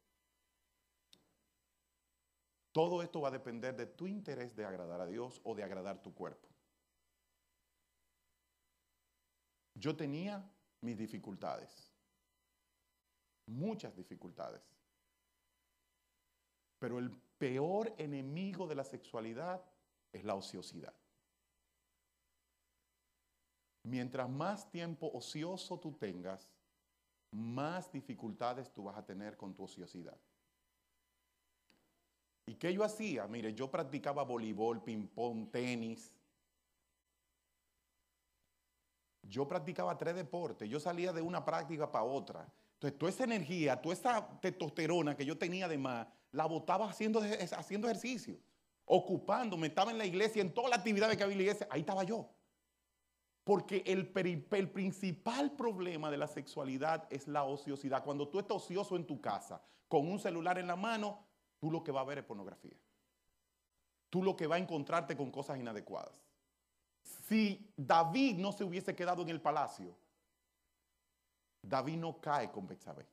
Todo 2.70 3.02
esto 3.02 3.20
va 3.20 3.30
a 3.30 3.32
depender 3.32 3.74
de 3.74 3.86
tu 3.86 4.06
interés 4.06 4.54
de 4.54 4.64
agradar 4.64 5.00
a 5.00 5.08
Dios 5.08 5.40
o 5.42 5.56
de 5.56 5.64
agradar 5.64 6.00
tu 6.02 6.14
cuerpo. 6.14 6.48
Yo 9.74 9.96
tenía 9.96 10.48
mis 10.82 10.96
dificultades, 10.96 11.92
muchas 13.46 13.96
dificultades. 13.96 14.62
Pero 16.78 17.00
el 17.00 17.10
peor 17.38 17.92
enemigo 17.98 18.68
de 18.68 18.76
la 18.76 18.84
sexualidad 18.84 19.60
es 20.12 20.24
la 20.24 20.34
ociosidad. 20.34 20.94
Mientras 23.82 24.28
más 24.28 24.70
tiempo 24.70 25.10
ocioso 25.12 25.78
tú 25.78 25.92
tengas, 25.92 26.48
más 27.30 27.90
dificultades 27.90 28.72
tú 28.72 28.84
vas 28.84 28.96
a 28.96 29.04
tener 29.04 29.36
con 29.36 29.54
tu 29.54 29.64
ociosidad. 29.64 30.18
¿Y 32.46 32.56
qué 32.56 32.74
yo 32.74 32.82
hacía? 32.82 33.26
Mire, 33.28 33.54
yo 33.54 33.70
practicaba 33.70 34.24
voleibol, 34.24 34.82
ping-pong, 34.82 35.50
tenis. 35.50 36.12
Yo 39.22 39.46
practicaba 39.46 39.96
tres 39.96 40.16
deportes. 40.16 40.68
Yo 40.68 40.80
salía 40.80 41.12
de 41.12 41.22
una 41.22 41.44
práctica 41.44 41.90
para 41.90 42.04
otra. 42.04 42.52
Entonces, 42.74 42.98
toda 42.98 43.10
esa 43.10 43.24
energía, 43.24 43.80
toda 43.80 43.94
esa 43.94 44.40
testosterona 44.40 45.16
que 45.16 45.24
yo 45.24 45.38
tenía 45.38 45.68
de 45.68 45.78
más, 45.78 46.08
la 46.32 46.46
botaba 46.46 46.88
haciendo, 46.88 47.20
haciendo 47.56 47.86
ejercicio, 47.88 48.40
ocupándome. 48.92 49.68
Estaba 49.68 49.92
en 49.92 49.98
la 49.98 50.04
iglesia, 50.04 50.42
en 50.42 50.52
todas 50.52 50.70
las 50.70 50.80
actividades 50.80 51.16
que 51.16 51.22
había 51.22 51.34
en 51.34 51.38
la 51.38 51.44
iglesia. 51.44 51.68
Ahí 51.70 51.80
estaba 51.80 52.02
yo. 52.02 52.28
Porque 53.44 53.84
el, 53.86 54.12
el, 54.50 54.70
principal 54.70 55.52
problema 55.52 56.10
de 56.10 56.18
la 56.18 56.26
sexualidad 56.26 57.06
es 57.08 57.28
la 57.28 57.44
ociosidad. 57.44 58.04
Cuando 58.04 58.28
tú 58.28 58.40
estás 58.40 58.56
ocioso 58.56 58.96
en 58.96 59.06
tu 59.06 59.20
casa, 59.20 59.62
con 59.88 60.08
un 60.08 60.18
celular 60.18 60.58
en 60.58 60.66
la 60.66 60.76
mano, 60.76 61.24
tú 61.60 61.70
lo 61.70 61.82
que 61.82 61.92
vas 61.92 62.02
a 62.02 62.08
ver 62.08 62.18
es 62.18 62.24
pornografía. 62.24 62.76
Tú 64.10 64.24
lo 64.24 64.36
que 64.36 64.48
vas 64.48 64.58
a 64.58 64.62
encontrarte 64.62 65.16
con 65.16 65.30
cosas 65.30 65.58
inadecuadas. 65.58 66.20
Si 67.28 67.72
David 67.76 68.38
no 68.38 68.50
se 68.50 68.64
hubiese 68.64 68.94
quedado 68.96 69.22
en 69.22 69.28
el 69.28 69.40
palacio, 69.40 69.96
David 71.62 71.96
no 71.96 72.20
cae 72.20 72.50
con 72.50 72.66
Betsabé. 72.66 73.06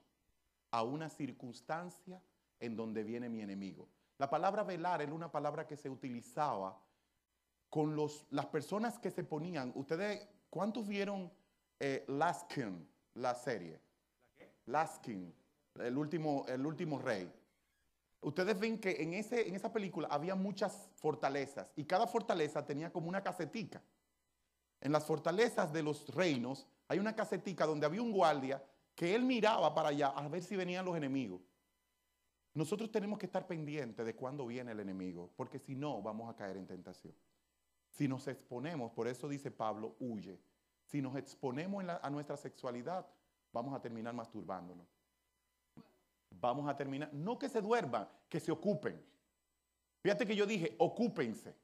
a 0.72 0.84
una 0.84 1.10
circunstancia 1.10 2.22
en 2.60 2.76
donde 2.76 3.04
viene 3.04 3.30
mi 3.30 3.42
enemigo. 3.42 3.88
La 4.20 4.30
palabra 4.30 4.64
velar 4.64 5.02
era 5.02 5.14
una 5.14 5.32
palabra 5.32 5.66
que 5.66 5.78
se 5.78 5.90
utilizaba 5.90 6.80
con 7.70 7.96
los, 7.96 8.26
las 8.30 8.46
personas 8.48 9.00
que 9.00 9.12
se 9.12 9.24
ponían. 9.24 9.72
Ustedes, 9.76 10.28
¿cuántos 10.50 10.88
vieron 10.88 11.32
eh, 11.80 12.06
Laskin, 12.08 12.88
la 13.16 13.34
serie? 13.34 13.80
Laskin, 14.68 15.34
el 15.76 15.98
último, 15.98 16.46
el 16.48 16.66
último 16.66 17.00
rey. 17.00 17.32
Ustedes 18.22 18.60
ven 18.60 18.80
que 18.80 19.02
en, 19.02 19.14
ese, 19.14 19.48
en 19.48 19.56
esa 19.56 19.72
película 19.72 20.08
había 20.10 20.36
muchas 20.36 20.90
fortalezas 20.96 21.72
y 21.76 21.86
cada 21.86 22.08
fortaleza 22.08 22.66
tenía 22.66 22.92
como 22.92 23.10
una 23.10 23.22
casetica. 23.22 23.82
En 24.82 24.92
las 24.92 25.06
fortalezas 25.06 25.72
de 25.72 25.84
los 25.84 26.08
reinos 26.14 26.68
hay 26.88 27.00
una 27.00 27.16
casetica 27.16 27.66
donde 27.66 27.86
había 27.86 28.02
un 28.02 28.12
guardia 28.12 28.64
que 28.96 29.14
él 29.14 29.24
miraba 29.24 29.74
para 29.74 29.90
allá 29.90 30.08
a 30.08 30.28
ver 30.28 30.44
si 30.44 30.56
venían 30.56 30.86
los 30.86 30.98
enemigos. 30.98 31.42
Nosotros 32.54 32.92
tenemos 32.92 33.20
que 33.20 33.28
estar 33.28 33.46
pendientes 33.46 34.04
de 34.04 34.16
cuándo 34.16 34.48
viene 34.48 34.72
el 34.72 34.80
enemigo, 34.80 35.30
porque 35.36 35.60
si 35.60 35.76
no, 35.76 36.02
vamos 36.02 36.28
a 36.28 36.36
caer 36.36 36.58
en 36.58 36.66
tentación. 36.66 37.14
Si 37.92 38.08
nos 38.08 38.28
exponemos, 38.28 38.92
por 38.92 39.08
eso 39.08 39.30
dice 39.30 39.52
Pablo, 39.52 39.96
huye. 40.00 40.40
Si 40.86 41.02
nos 41.02 41.16
exponemos 41.16 41.86
a 41.88 42.10
nuestra 42.10 42.36
sexualidad, 42.36 43.06
vamos 43.58 43.74
a 43.74 43.82
terminar 43.82 44.14
masturbándonos. 44.14 44.86
Vamos 46.30 46.70
a 46.70 46.76
terminar, 46.76 47.12
no 47.14 47.38
que 47.40 47.50
se 47.50 47.62
duerman, 47.62 48.08
que 48.30 48.40
se 48.40 48.52
ocupen. 48.52 49.04
Fíjate 50.02 50.26
que 50.26 50.36
yo 50.36 50.46
dije, 50.46 50.76
ocúpense. 50.78 51.56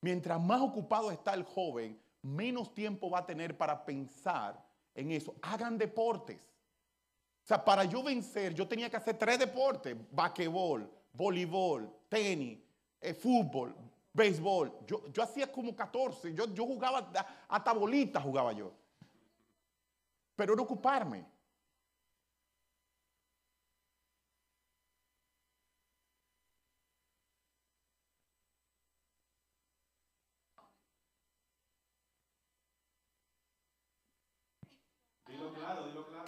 Mientras 0.00 0.40
más 0.40 0.60
ocupado 0.60 1.10
está 1.10 1.34
el 1.34 1.42
joven, 1.42 2.00
menos 2.22 2.74
tiempo 2.74 3.10
va 3.10 3.20
a 3.20 3.26
tener 3.26 3.56
para 3.56 3.84
pensar 3.84 4.62
en 4.94 5.10
eso. 5.10 5.34
Hagan 5.42 5.78
deportes. 5.78 6.40
O 7.42 7.46
sea, 7.48 7.64
para 7.64 7.84
yo 7.84 8.02
vencer, 8.02 8.52
yo 8.54 8.68
tenía 8.68 8.90
que 8.90 8.98
hacer 8.98 9.16
tres 9.16 9.38
deportes: 9.38 9.96
basquetbol, 10.12 10.88
voleibol, 11.12 11.90
tenis, 12.08 12.58
eh, 13.00 13.14
fútbol, 13.14 13.74
béisbol. 14.12 14.84
Yo, 14.86 15.08
yo 15.10 15.22
hacía 15.22 15.50
como 15.50 15.74
14. 15.74 16.34
Yo, 16.34 16.52
yo 16.52 16.66
jugaba, 16.66 17.10
hasta 17.48 17.72
bolita 17.72 18.20
jugaba 18.20 18.52
yo. 18.52 18.72
Pero 20.36 20.52
era 20.52 20.62
ocuparme. 20.62 21.37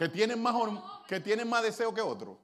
Que 0.01 0.09
tienen 0.09 0.41
más, 0.43 0.57
que 1.07 1.21
tienen 1.21 1.47
más 1.47 1.63
deseo 1.63 1.93
que 1.93 2.01
otros. 2.01 2.39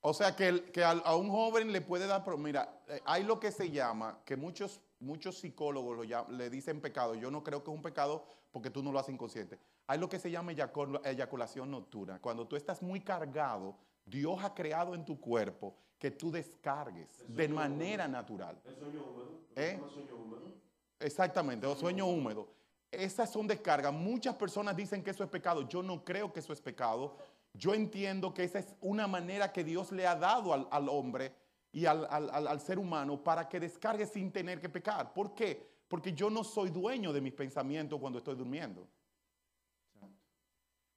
O 0.00 0.12
sea 0.14 0.34
que, 0.34 0.70
que 0.72 0.82
al- 0.84 1.02
a 1.04 1.14
un 1.16 1.28
joven 1.30 1.72
le 1.72 1.80
puede 1.80 2.06
dar, 2.06 2.24
mira, 2.38 2.82
eh, 2.88 3.00
hay 3.04 3.22
lo 3.24 3.38
que 3.38 3.52
se 3.52 3.70
llama, 3.70 4.20
que 4.24 4.36
muchos, 4.36 4.80
muchos 5.00 5.38
psicólogos 5.38 5.96
lo 6.08 6.28
le 6.30 6.50
dicen 6.50 6.80
pecado. 6.80 7.14
Yo 7.14 7.30
no 7.30 7.42
creo 7.44 7.62
que 7.62 7.70
es 7.70 7.76
un 7.76 7.82
pecado 7.82 8.24
porque 8.50 8.70
tú 8.70 8.82
no 8.82 8.92
lo 8.92 8.98
haces 8.98 9.14
inconsciente. 9.14 9.58
Hay 9.86 9.98
lo 9.98 10.08
que 10.08 10.18
se 10.18 10.30
llama 10.30 10.52
eyacul- 10.52 11.00
eyaculación 11.04 11.70
nocturna. 11.70 12.18
Cuando 12.20 12.46
tú 12.46 12.56
estás 12.56 12.82
muy 12.82 13.00
cargado, 13.00 13.76
Dios 14.04 14.42
ha 14.42 14.54
creado 14.54 14.94
en 14.94 15.04
tu 15.04 15.20
cuerpo 15.20 15.74
que 15.98 16.10
tú 16.10 16.30
descargues 16.30 17.24
de 17.28 17.48
manera 17.48 18.06
natural. 18.08 18.60
El 18.64 18.76
sueño 18.76 19.00
húmedo. 19.04 19.30
¿Eh? 19.56 19.80
El 19.82 19.90
sueño 19.90 20.16
húmedo. 20.16 20.52
Exactamente, 21.00 21.66
o 21.66 21.74
sueño 21.76 22.06
húmedo. 22.06 22.48
Esas 22.90 23.30
son 23.30 23.46
descargas. 23.46 23.92
Muchas 23.92 24.34
personas 24.36 24.74
dicen 24.76 25.02
que 25.02 25.10
eso 25.10 25.22
es 25.22 25.30
pecado. 25.30 25.68
Yo 25.68 25.82
no 25.82 26.04
creo 26.04 26.32
que 26.32 26.40
eso 26.40 26.52
es 26.52 26.60
pecado. 26.60 27.16
Yo 27.52 27.74
entiendo 27.74 28.32
que 28.32 28.44
esa 28.44 28.58
es 28.60 28.74
una 28.80 29.06
manera 29.06 29.52
que 29.52 29.62
Dios 29.64 29.92
le 29.92 30.06
ha 30.06 30.16
dado 30.16 30.52
al, 30.54 30.66
al 30.70 30.88
hombre 30.88 31.32
y 31.72 31.84
al, 31.86 32.06
al- 32.10 32.46
al- 32.46 32.60
ser 32.60 32.78
humano 32.78 33.22
para 33.22 33.48
que 33.48 33.60
descargue 33.60 34.06
sin 34.06 34.32
tener 34.32 34.60
que 34.60 34.68
pecar. 34.68 35.12
¿Por 35.12 35.34
qué? 35.34 35.78
Porque 35.88 36.12
yo 36.12 36.30
no 36.30 36.42
soy 36.44 36.70
dueño 36.70 37.12
de 37.12 37.20
mis 37.20 37.32
pensamientos 37.32 37.98
cuando 38.00 38.18
estoy 38.18 38.34
durmiendo. 38.36 38.88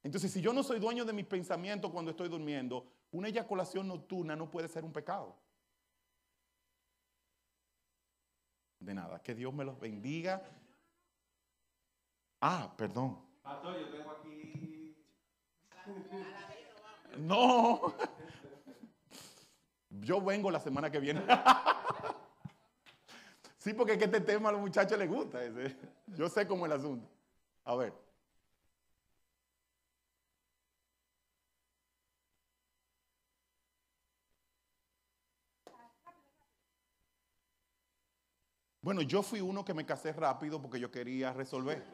Entonces, 0.02 0.32
si 0.32 0.40
yo 0.40 0.52
no 0.52 0.62
soy 0.62 0.80
dueño 0.80 1.04
de 1.04 1.12
mis 1.12 1.26
pensamientos 1.26 1.90
cuando 1.90 2.10
estoy 2.10 2.28
durmiendo, 2.28 2.86
una 3.12 3.28
eyaculación 3.28 3.86
nocturna 3.86 4.34
no 4.34 4.50
puede 4.50 4.68
ser 4.68 4.84
un 4.84 4.92
pecado. 4.92 5.36
De 8.80 8.94
nada, 8.94 9.22
que 9.22 9.34
Dios 9.34 9.54
me 9.54 9.64
los 9.64 9.78
bendiga. 9.78 10.42
Ah, 12.40 12.74
perdón. 12.76 13.24
Pastor, 13.42 13.78
yo 13.78 13.90
tengo 13.90 14.10
aquí. 14.10 14.96
No. 17.18 17.94
Yo 20.00 20.20
vengo 20.20 20.50
la 20.50 20.60
semana 20.60 20.90
que 20.90 20.98
viene. 20.98 21.22
Sí, 23.58 23.74
porque 23.74 23.92
es 23.92 23.98
que 23.98 24.06
este 24.06 24.20
tema 24.20 24.48
a 24.48 24.52
los 24.52 24.60
muchachos 24.60 24.98
les 24.98 25.08
gusta. 25.08 25.38
Yo 26.08 26.28
sé 26.28 26.48
cómo 26.48 26.66
es 26.66 26.72
el 26.72 26.78
asunto. 26.78 27.08
A 27.64 27.76
ver. 27.76 27.92
Bueno, 38.80 39.02
yo 39.02 39.22
fui 39.22 39.40
uno 39.40 39.64
que 39.64 39.74
me 39.74 39.86
casé 39.86 40.12
rápido 40.12 40.60
porque 40.60 40.80
yo 40.80 40.90
quería 40.90 41.32
resolver. 41.32 41.84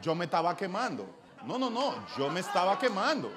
Yo 0.00 0.14
me 0.14 0.24
estaba 0.24 0.56
quemando. 0.56 1.06
No, 1.44 1.58
no, 1.58 1.68
no, 1.68 2.06
yo 2.16 2.30
me 2.30 2.40
estaba 2.40 2.78
quemando. 2.78 3.30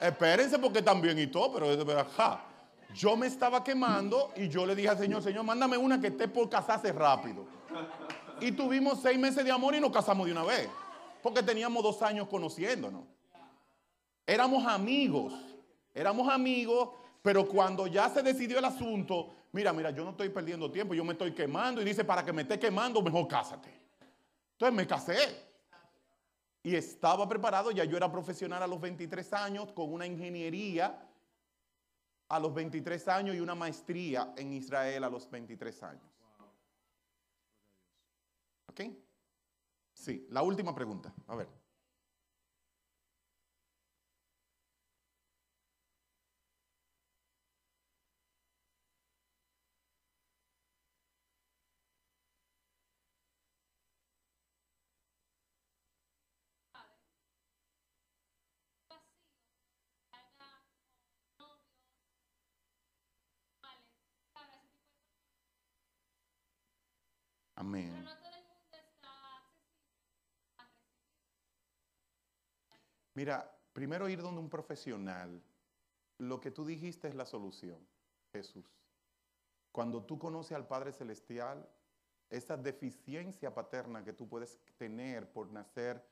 Espérense 0.00 0.58
porque 0.58 0.82
también 0.82 1.18
y 1.18 1.26
todo, 1.28 1.54
pero, 1.54 1.86
pero, 1.86 2.00
ajá. 2.00 2.44
Yo 2.94 3.16
me 3.16 3.26
estaba 3.26 3.62
quemando 3.64 4.32
y 4.36 4.48
yo 4.48 4.64
le 4.64 4.74
dije 4.74 4.88
al 4.88 4.98
Señor, 4.98 5.22
Señor, 5.22 5.44
mándame 5.44 5.76
una 5.76 6.00
que 6.00 6.08
esté 6.08 6.28
por 6.28 6.48
casarse 6.48 6.92
rápido. 6.92 7.46
Y 8.40 8.52
tuvimos 8.52 9.00
seis 9.02 9.18
meses 9.18 9.44
de 9.44 9.50
amor 9.50 9.74
y 9.74 9.80
nos 9.80 9.90
casamos 9.90 10.26
de 10.26 10.32
una 10.32 10.44
vez. 10.44 10.68
Porque 11.22 11.42
teníamos 11.42 11.82
dos 11.82 12.00
años 12.02 12.28
conociéndonos. 12.28 13.04
Éramos 14.26 14.66
amigos. 14.66 15.32
Éramos 15.94 16.28
amigos, 16.28 16.90
pero 17.22 17.46
cuando 17.46 17.86
ya 17.86 18.08
se 18.10 18.22
decidió 18.22 18.58
el 18.58 18.64
asunto, 18.66 19.34
mira, 19.52 19.72
mira, 19.72 19.90
yo 19.90 20.04
no 20.04 20.10
estoy 20.10 20.28
perdiendo 20.28 20.70
tiempo, 20.70 20.94
yo 20.94 21.04
me 21.04 21.12
estoy 21.12 21.32
quemando. 21.32 21.80
Y 21.80 21.84
dice, 21.84 22.04
para 22.04 22.24
que 22.24 22.32
me 22.32 22.42
esté 22.42 22.58
quemando, 22.58 23.00
mejor 23.02 23.26
cásate. 23.26 23.72
Entonces 24.52 24.76
me 24.76 24.86
casé. 24.86 25.45
Y 26.66 26.74
estaba 26.74 27.28
preparado, 27.28 27.70
ya 27.70 27.84
yo 27.84 27.96
era 27.96 28.10
profesional 28.10 28.60
a 28.60 28.66
los 28.66 28.80
23 28.80 29.32
años 29.34 29.70
con 29.70 29.92
una 29.92 30.04
ingeniería 30.04 31.00
a 32.28 32.40
los 32.40 32.52
23 32.52 33.06
años 33.06 33.36
y 33.36 33.38
una 33.38 33.54
maestría 33.54 34.34
en 34.36 34.52
Israel 34.52 35.04
a 35.04 35.08
los 35.08 35.30
23 35.30 35.82
años. 35.84 36.02
¿Ok? 38.66 38.80
Sí, 39.92 40.26
la 40.28 40.42
última 40.42 40.74
pregunta. 40.74 41.14
A 41.28 41.36
ver. 41.36 41.46
Amén. 67.66 68.06
Mira, 73.14 73.60
primero 73.72 74.08
ir 74.08 74.22
donde 74.22 74.40
un 74.40 74.48
profesional. 74.48 75.42
Lo 76.18 76.40
que 76.40 76.52
tú 76.52 76.64
dijiste 76.64 77.08
es 77.08 77.16
la 77.16 77.26
solución, 77.26 77.84
Jesús. 78.32 78.64
Cuando 79.72 80.04
tú 80.04 80.16
conoces 80.16 80.52
al 80.52 80.68
Padre 80.68 80.92
Celestial, 80.92 81.68
esa 82.30 82.56
deficiencia 82.56 83.52
paterna 83.52 84.04
que 84.04 84.12
tú 84.12 84.28
puedes 84.28 84.60
tener 84.76 85.32
por 85.32 85.50
nacer 85.50 86.08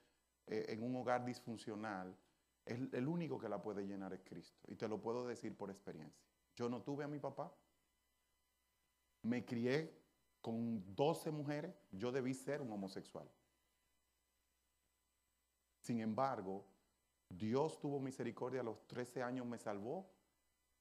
eh, 0.48 0.66
en 0.70 0.82
un 0.82 0.96
hogar 0.96 1.24
disfuncional, 1.24 2.16
el, 2.66 2.90
el 2.92 3.07
único 3.07 3.38
que 3.38 3.48
la 3.48 3.62
puede 3.62 3.86
llenar 3.86 4.12
es 4.12 4.22
Cristo. 4.24 4.61
Y 4.66 4.74
te 4.74 4.88
lo 4.88 5.00
puedo 5.00 5.24
decir 5.24 5.57
por 5.57 5.70
experiencia. 5.70 6.26
Yo 6.57 6.68
no 6.68 6.82
tuve 6.82 7.05
a 7.05 7.09
mi 7.09 7.20
papá. 7.20 7.55
Me 9.22 9.44
crié 9.44 10.03
con 10.45 10.95
12 10.95 11.30
mujeres. 11.30 11.74
Yo 11.90 12.12
debí 12.12 12.34
ser 12.34 12.61
un 12.61 12.70
homosexual. 12.70 13.26
Sin 15.80 16.01
embargo, 16.01 16.66
Dios 17.30 17.80
tuvo 17.80 17.99
misericordia, 17.99 18.61
a 18.61 18.64
los 18.64 18.86
13 18.86 19.22
años 19.22 19.47
me 19.47 19.57
salvó, 19.57 20.07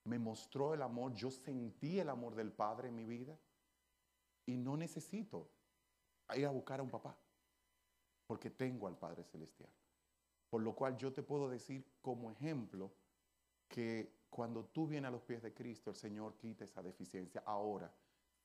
me 0.04 0.20
mostró 0.20 0.74
el 0.74 0.82
amor, 0.82 1.14
yo 1.14 1.32
sentí 1.32 1.98
el 1.98 2.10
amor 2.10 2.36
del 2.36 2.52
Padre 2.52 2.90
en 2.90 2.96
mi 2.96 3.06
vida 3.06 3.40
y 4.46 4.58
no 4.58 4.76
necesito 4.76 5.50
ir 6.36 6.46
a 6.46 6.52
buscar 6.52 6.82
a 6.82 6.84
un 6.84 6.90
papá, 6.90 7.18
porque 8.28 8.50
tengo 8.50 8.88
al 8.88 8.98
Padre 8.98 9.24
Celestial. 9.24 9.72
Por 10.50 10.62
lo 10.62 10.76
cual 10.76 10.98
yo 10.98 11.14
te 11.14 11.24
puedo 11.24 11.50
decir 11.50 11.86
como 12.02 12.32
ejemplo 12.32 12.92
que 13.70 14.26
cuando 14.30 14.66
tú 14.66 14.88
vienes 14.88 15.08
a 15.08 15.12
los 15.12 15.22
pies 15.22 15.42
de 15.42 15.54
Cristo, 15.54 15.92
el 15.92 15.96
Señor 15.96 16.36
quita 16.36 16.66
esa 16.66 16.84
deficiencia. 16.84 17.44
Ahora, 17.46 17.90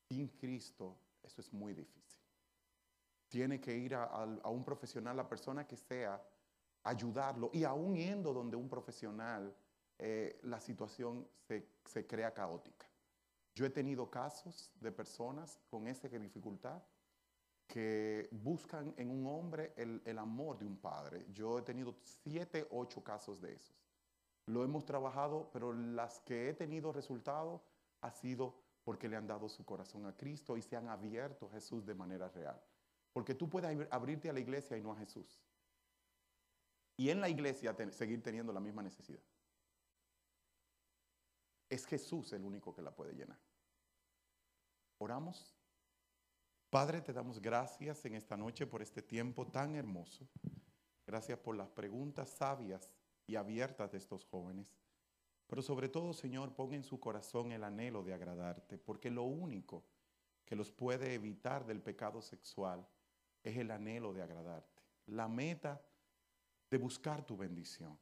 sin 0.08 0.28
Cristo, 0.28 0.96
eso 1.22 1.40
es 1.40 1.52
muy 1.52 1.74
difícil. 1.74 2.22
Tiene 3.28 3.60
que 3.60 3.76
ir 3.76 3.94
a, 3.94 4.04
a- 4.04 4.38
a 4.42 4.48
un 4.50 4.64
profesional, 4.64 5.16
la 5.16 5.28
persona 5.28 5.66
que 5.66 5.76
sea, 5.76 6.22
ayudarlo. 6.82 7.50
Y 7.52 7.64
aún 7.64 7.94
yendo 7.96 8.32
donde 8.32 8.56
un 8.56 8.68
profesional, 8.68 9.54
eh, 9.98 10.38
la 10.42 10.60
situación 10.60 11.28
se, 11.46 11.80
se 11.84 12.06
crea 12.06 12.32
caótica. 12.32 12.86
Yo 13.54 13.66
he 13.66 13.70
tenido 13.70 14.08
casos 14.10 14.70
de 14.80 14.92
personas 14.92 15.58
con 15.68 15.86
esa 15.88 16.08
dificultad 16.08 16.82
que 17.66 18.28
buscan 18.32 18.94
en 18.96 19.10
un 19.10 19.26
hombre 19.26 19.74
el, 19.76 20.00
el 20.06 20.18
amor 20.18 20.58
de 20.58 20.64
un 20.64 20.78
padre. 20.78 21.26
Yo 21.32 21.58
he 21.58 21.62
tenido 21.62 21.92
siete, 22.00 22.66
ocho 22.70 23.02
casos 23.04 23.40
de 23.40 23.54
esos. 23.54 23.76
Lo 24.46 24.64
hemos 24.64 24.86
trabajado, 24.86 25.50
pero 25.52 25.72
las 25.74 26.20
que 26.20 26.48
he 26.48 26.54
tenido 26.54 26.92
resultado 26.92 27.62
ha 28.00 28.10
sido 28.10 28.67
porque 28.88 29.06
le 29.06 29.16
han 29.16 29.26
dado 29.26 29.50
su 29.50 29.66
corazón 29.66 30.06
a 30.06 30.16
Cristo 30.16 30.56
y 30.56 30.62
se 30.62 30.74
han 30.74 30.88
abierto 30.88 31.44
a 31.44 31.50
Jesús 31.50 31.84
de 31.84 31.94
manera 31.94 32.26
real. 32.30 32.58
Porque 33.12 33.34
tú 33.34 33.46
puedes 33.46 33.68
abrir- 33.68 33.88
abrirte 33.90 34.30
a 34.30 34.32
la 34.32 34.40
iglesia 34.40 34.78
y 34.78 34.80
no 34.80 34.92
a 34.92 34.96
Jesús. 34.96 35.44
Y 36.96 37.10
en 37.10 37.20
la 37.20 37.28
iglesia 37.28 37.76
seguir 37.90 38.22
teniendo 38.22 38.50
la 38.50 38.60
misma 38.60 38.82
necesidad. 38.82 39.20
Es 41.68 41.84
Jesús 41.84 42.32
el 42.32 42.42
único 42.42 42.74
que 42.74 42.80
la 42.80 42.90
puede 42.90 43.12
llenar. 43.12 43.38
Oramos. 44.96 45.54
Padre, 46.70 47.02
te 47.02 47.12
damos 47.12 47.42
gracias 47.42 48.02
en 48.06 48.14
esta 48.14 48.38
noche 48.38 48.66
por 48.66 48.80
este 48.80 49.02
tiempo 49.02 49.46
tan 49.48 49.76
hermoso. 49.76 50.26
Gracias 51.06 51.38
por 51.40 51.54
las 51.58 51.68
preguntas 51.68 52.30
sabias 52.30 52.90
y 53.26 53.36
abiertas 53.36 53.92
de 53.92 53.98
estos 53.98 54.24
jóvenes. 54.24 54.74
Pero 55.48 55.62
sobre 55.62 55.88
todo, 55.88 56.12
Señor, 56.12 56.54
pon 56.54 56.74
en 56.74 56.84
su 56.84 57.00
corazón 57.00 57.52
el 57.52 57.64
anhelo 57.64 58.04
de 58.04 58.12
agradarte, 58.12 58.76
porque 58.78 59.10
lo 59.10 59.24
único 59.24 59.82
que 60.44 60.54
los 60.54 60.70
puede 60.70 61.14
evitar 61.14 61.66
del 61.66 61.80
pecado 61.80 62.20
sexual 62.20 62.86
es 63.42 63.56
el 63.56 63.70
anhelo 63.70 64.12
de 64.12 64.22
agradarte. 64.22 64.82
La 65.06 65.26
meta 65.26 65.82
de 66.70 66.76
buscar 66.76 67.24
tu 67.24 67.36
bendición. 67.36 67.98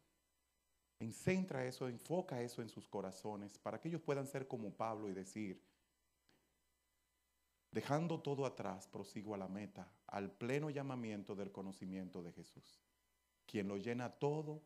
Encentra 0.99 1.65
eso, 1.65 1.89
enfoca 1.89 2.43
eso 2.43 2.63
en 2.63 2.69
sus 2.69 2.89
corazones 2.89 3.59
para 3.59 3.81
que 3.81 3.89
ellos 3.89 4.01
puedan 4.01 4.27
ser 4.27 4.49
como 4.49 4.73
Pablo 4.73 5.09
y 5.09 5.13
decir, 5.13 5.63
dejando 7.71 8.21
todo 8.21 8.45
atrás, 8.45 8.89
prosigo 8.89 9.35
a 9.35 9.39
la 9.39 9.49
meta, 9.49 9.89
al 10.09 10.33
pleno 10.33 10.71
llamamiento 10.71 11.37
del 11.37 11.53
conocimiento 11.53 12.23
de 12.23 12.33
Jesús, 12.33 12.81
quien 13.47 13.69
lo 13.69 13.77
llena 13.77 14.11
todo 14.11 14.63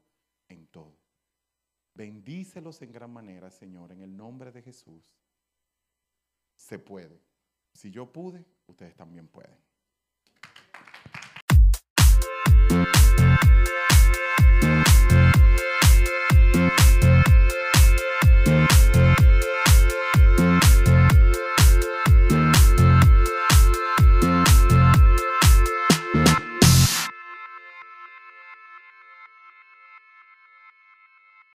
en 0.48 0.66
todo. 0.68 1.09
Bendícelos 2.00 2.80
en 2.80 2.92
gran 2.92 3.12
manera, 3.12 3.50
Señor, 3.50 3.92
en 3.92 4.00
el 4.00 4.16
nombre 4.16 4.50
de 4.50 4.62
Jesús. 4.62 5.04
Se 6.56 6.78
puede. 6.78 7.20
Si 7.74 7.90
yo 7.90 8.10
pude, 8.10 8.46
ustedes 8.66 8.96
también 8.96 9.28
pueden. 9.28 9.58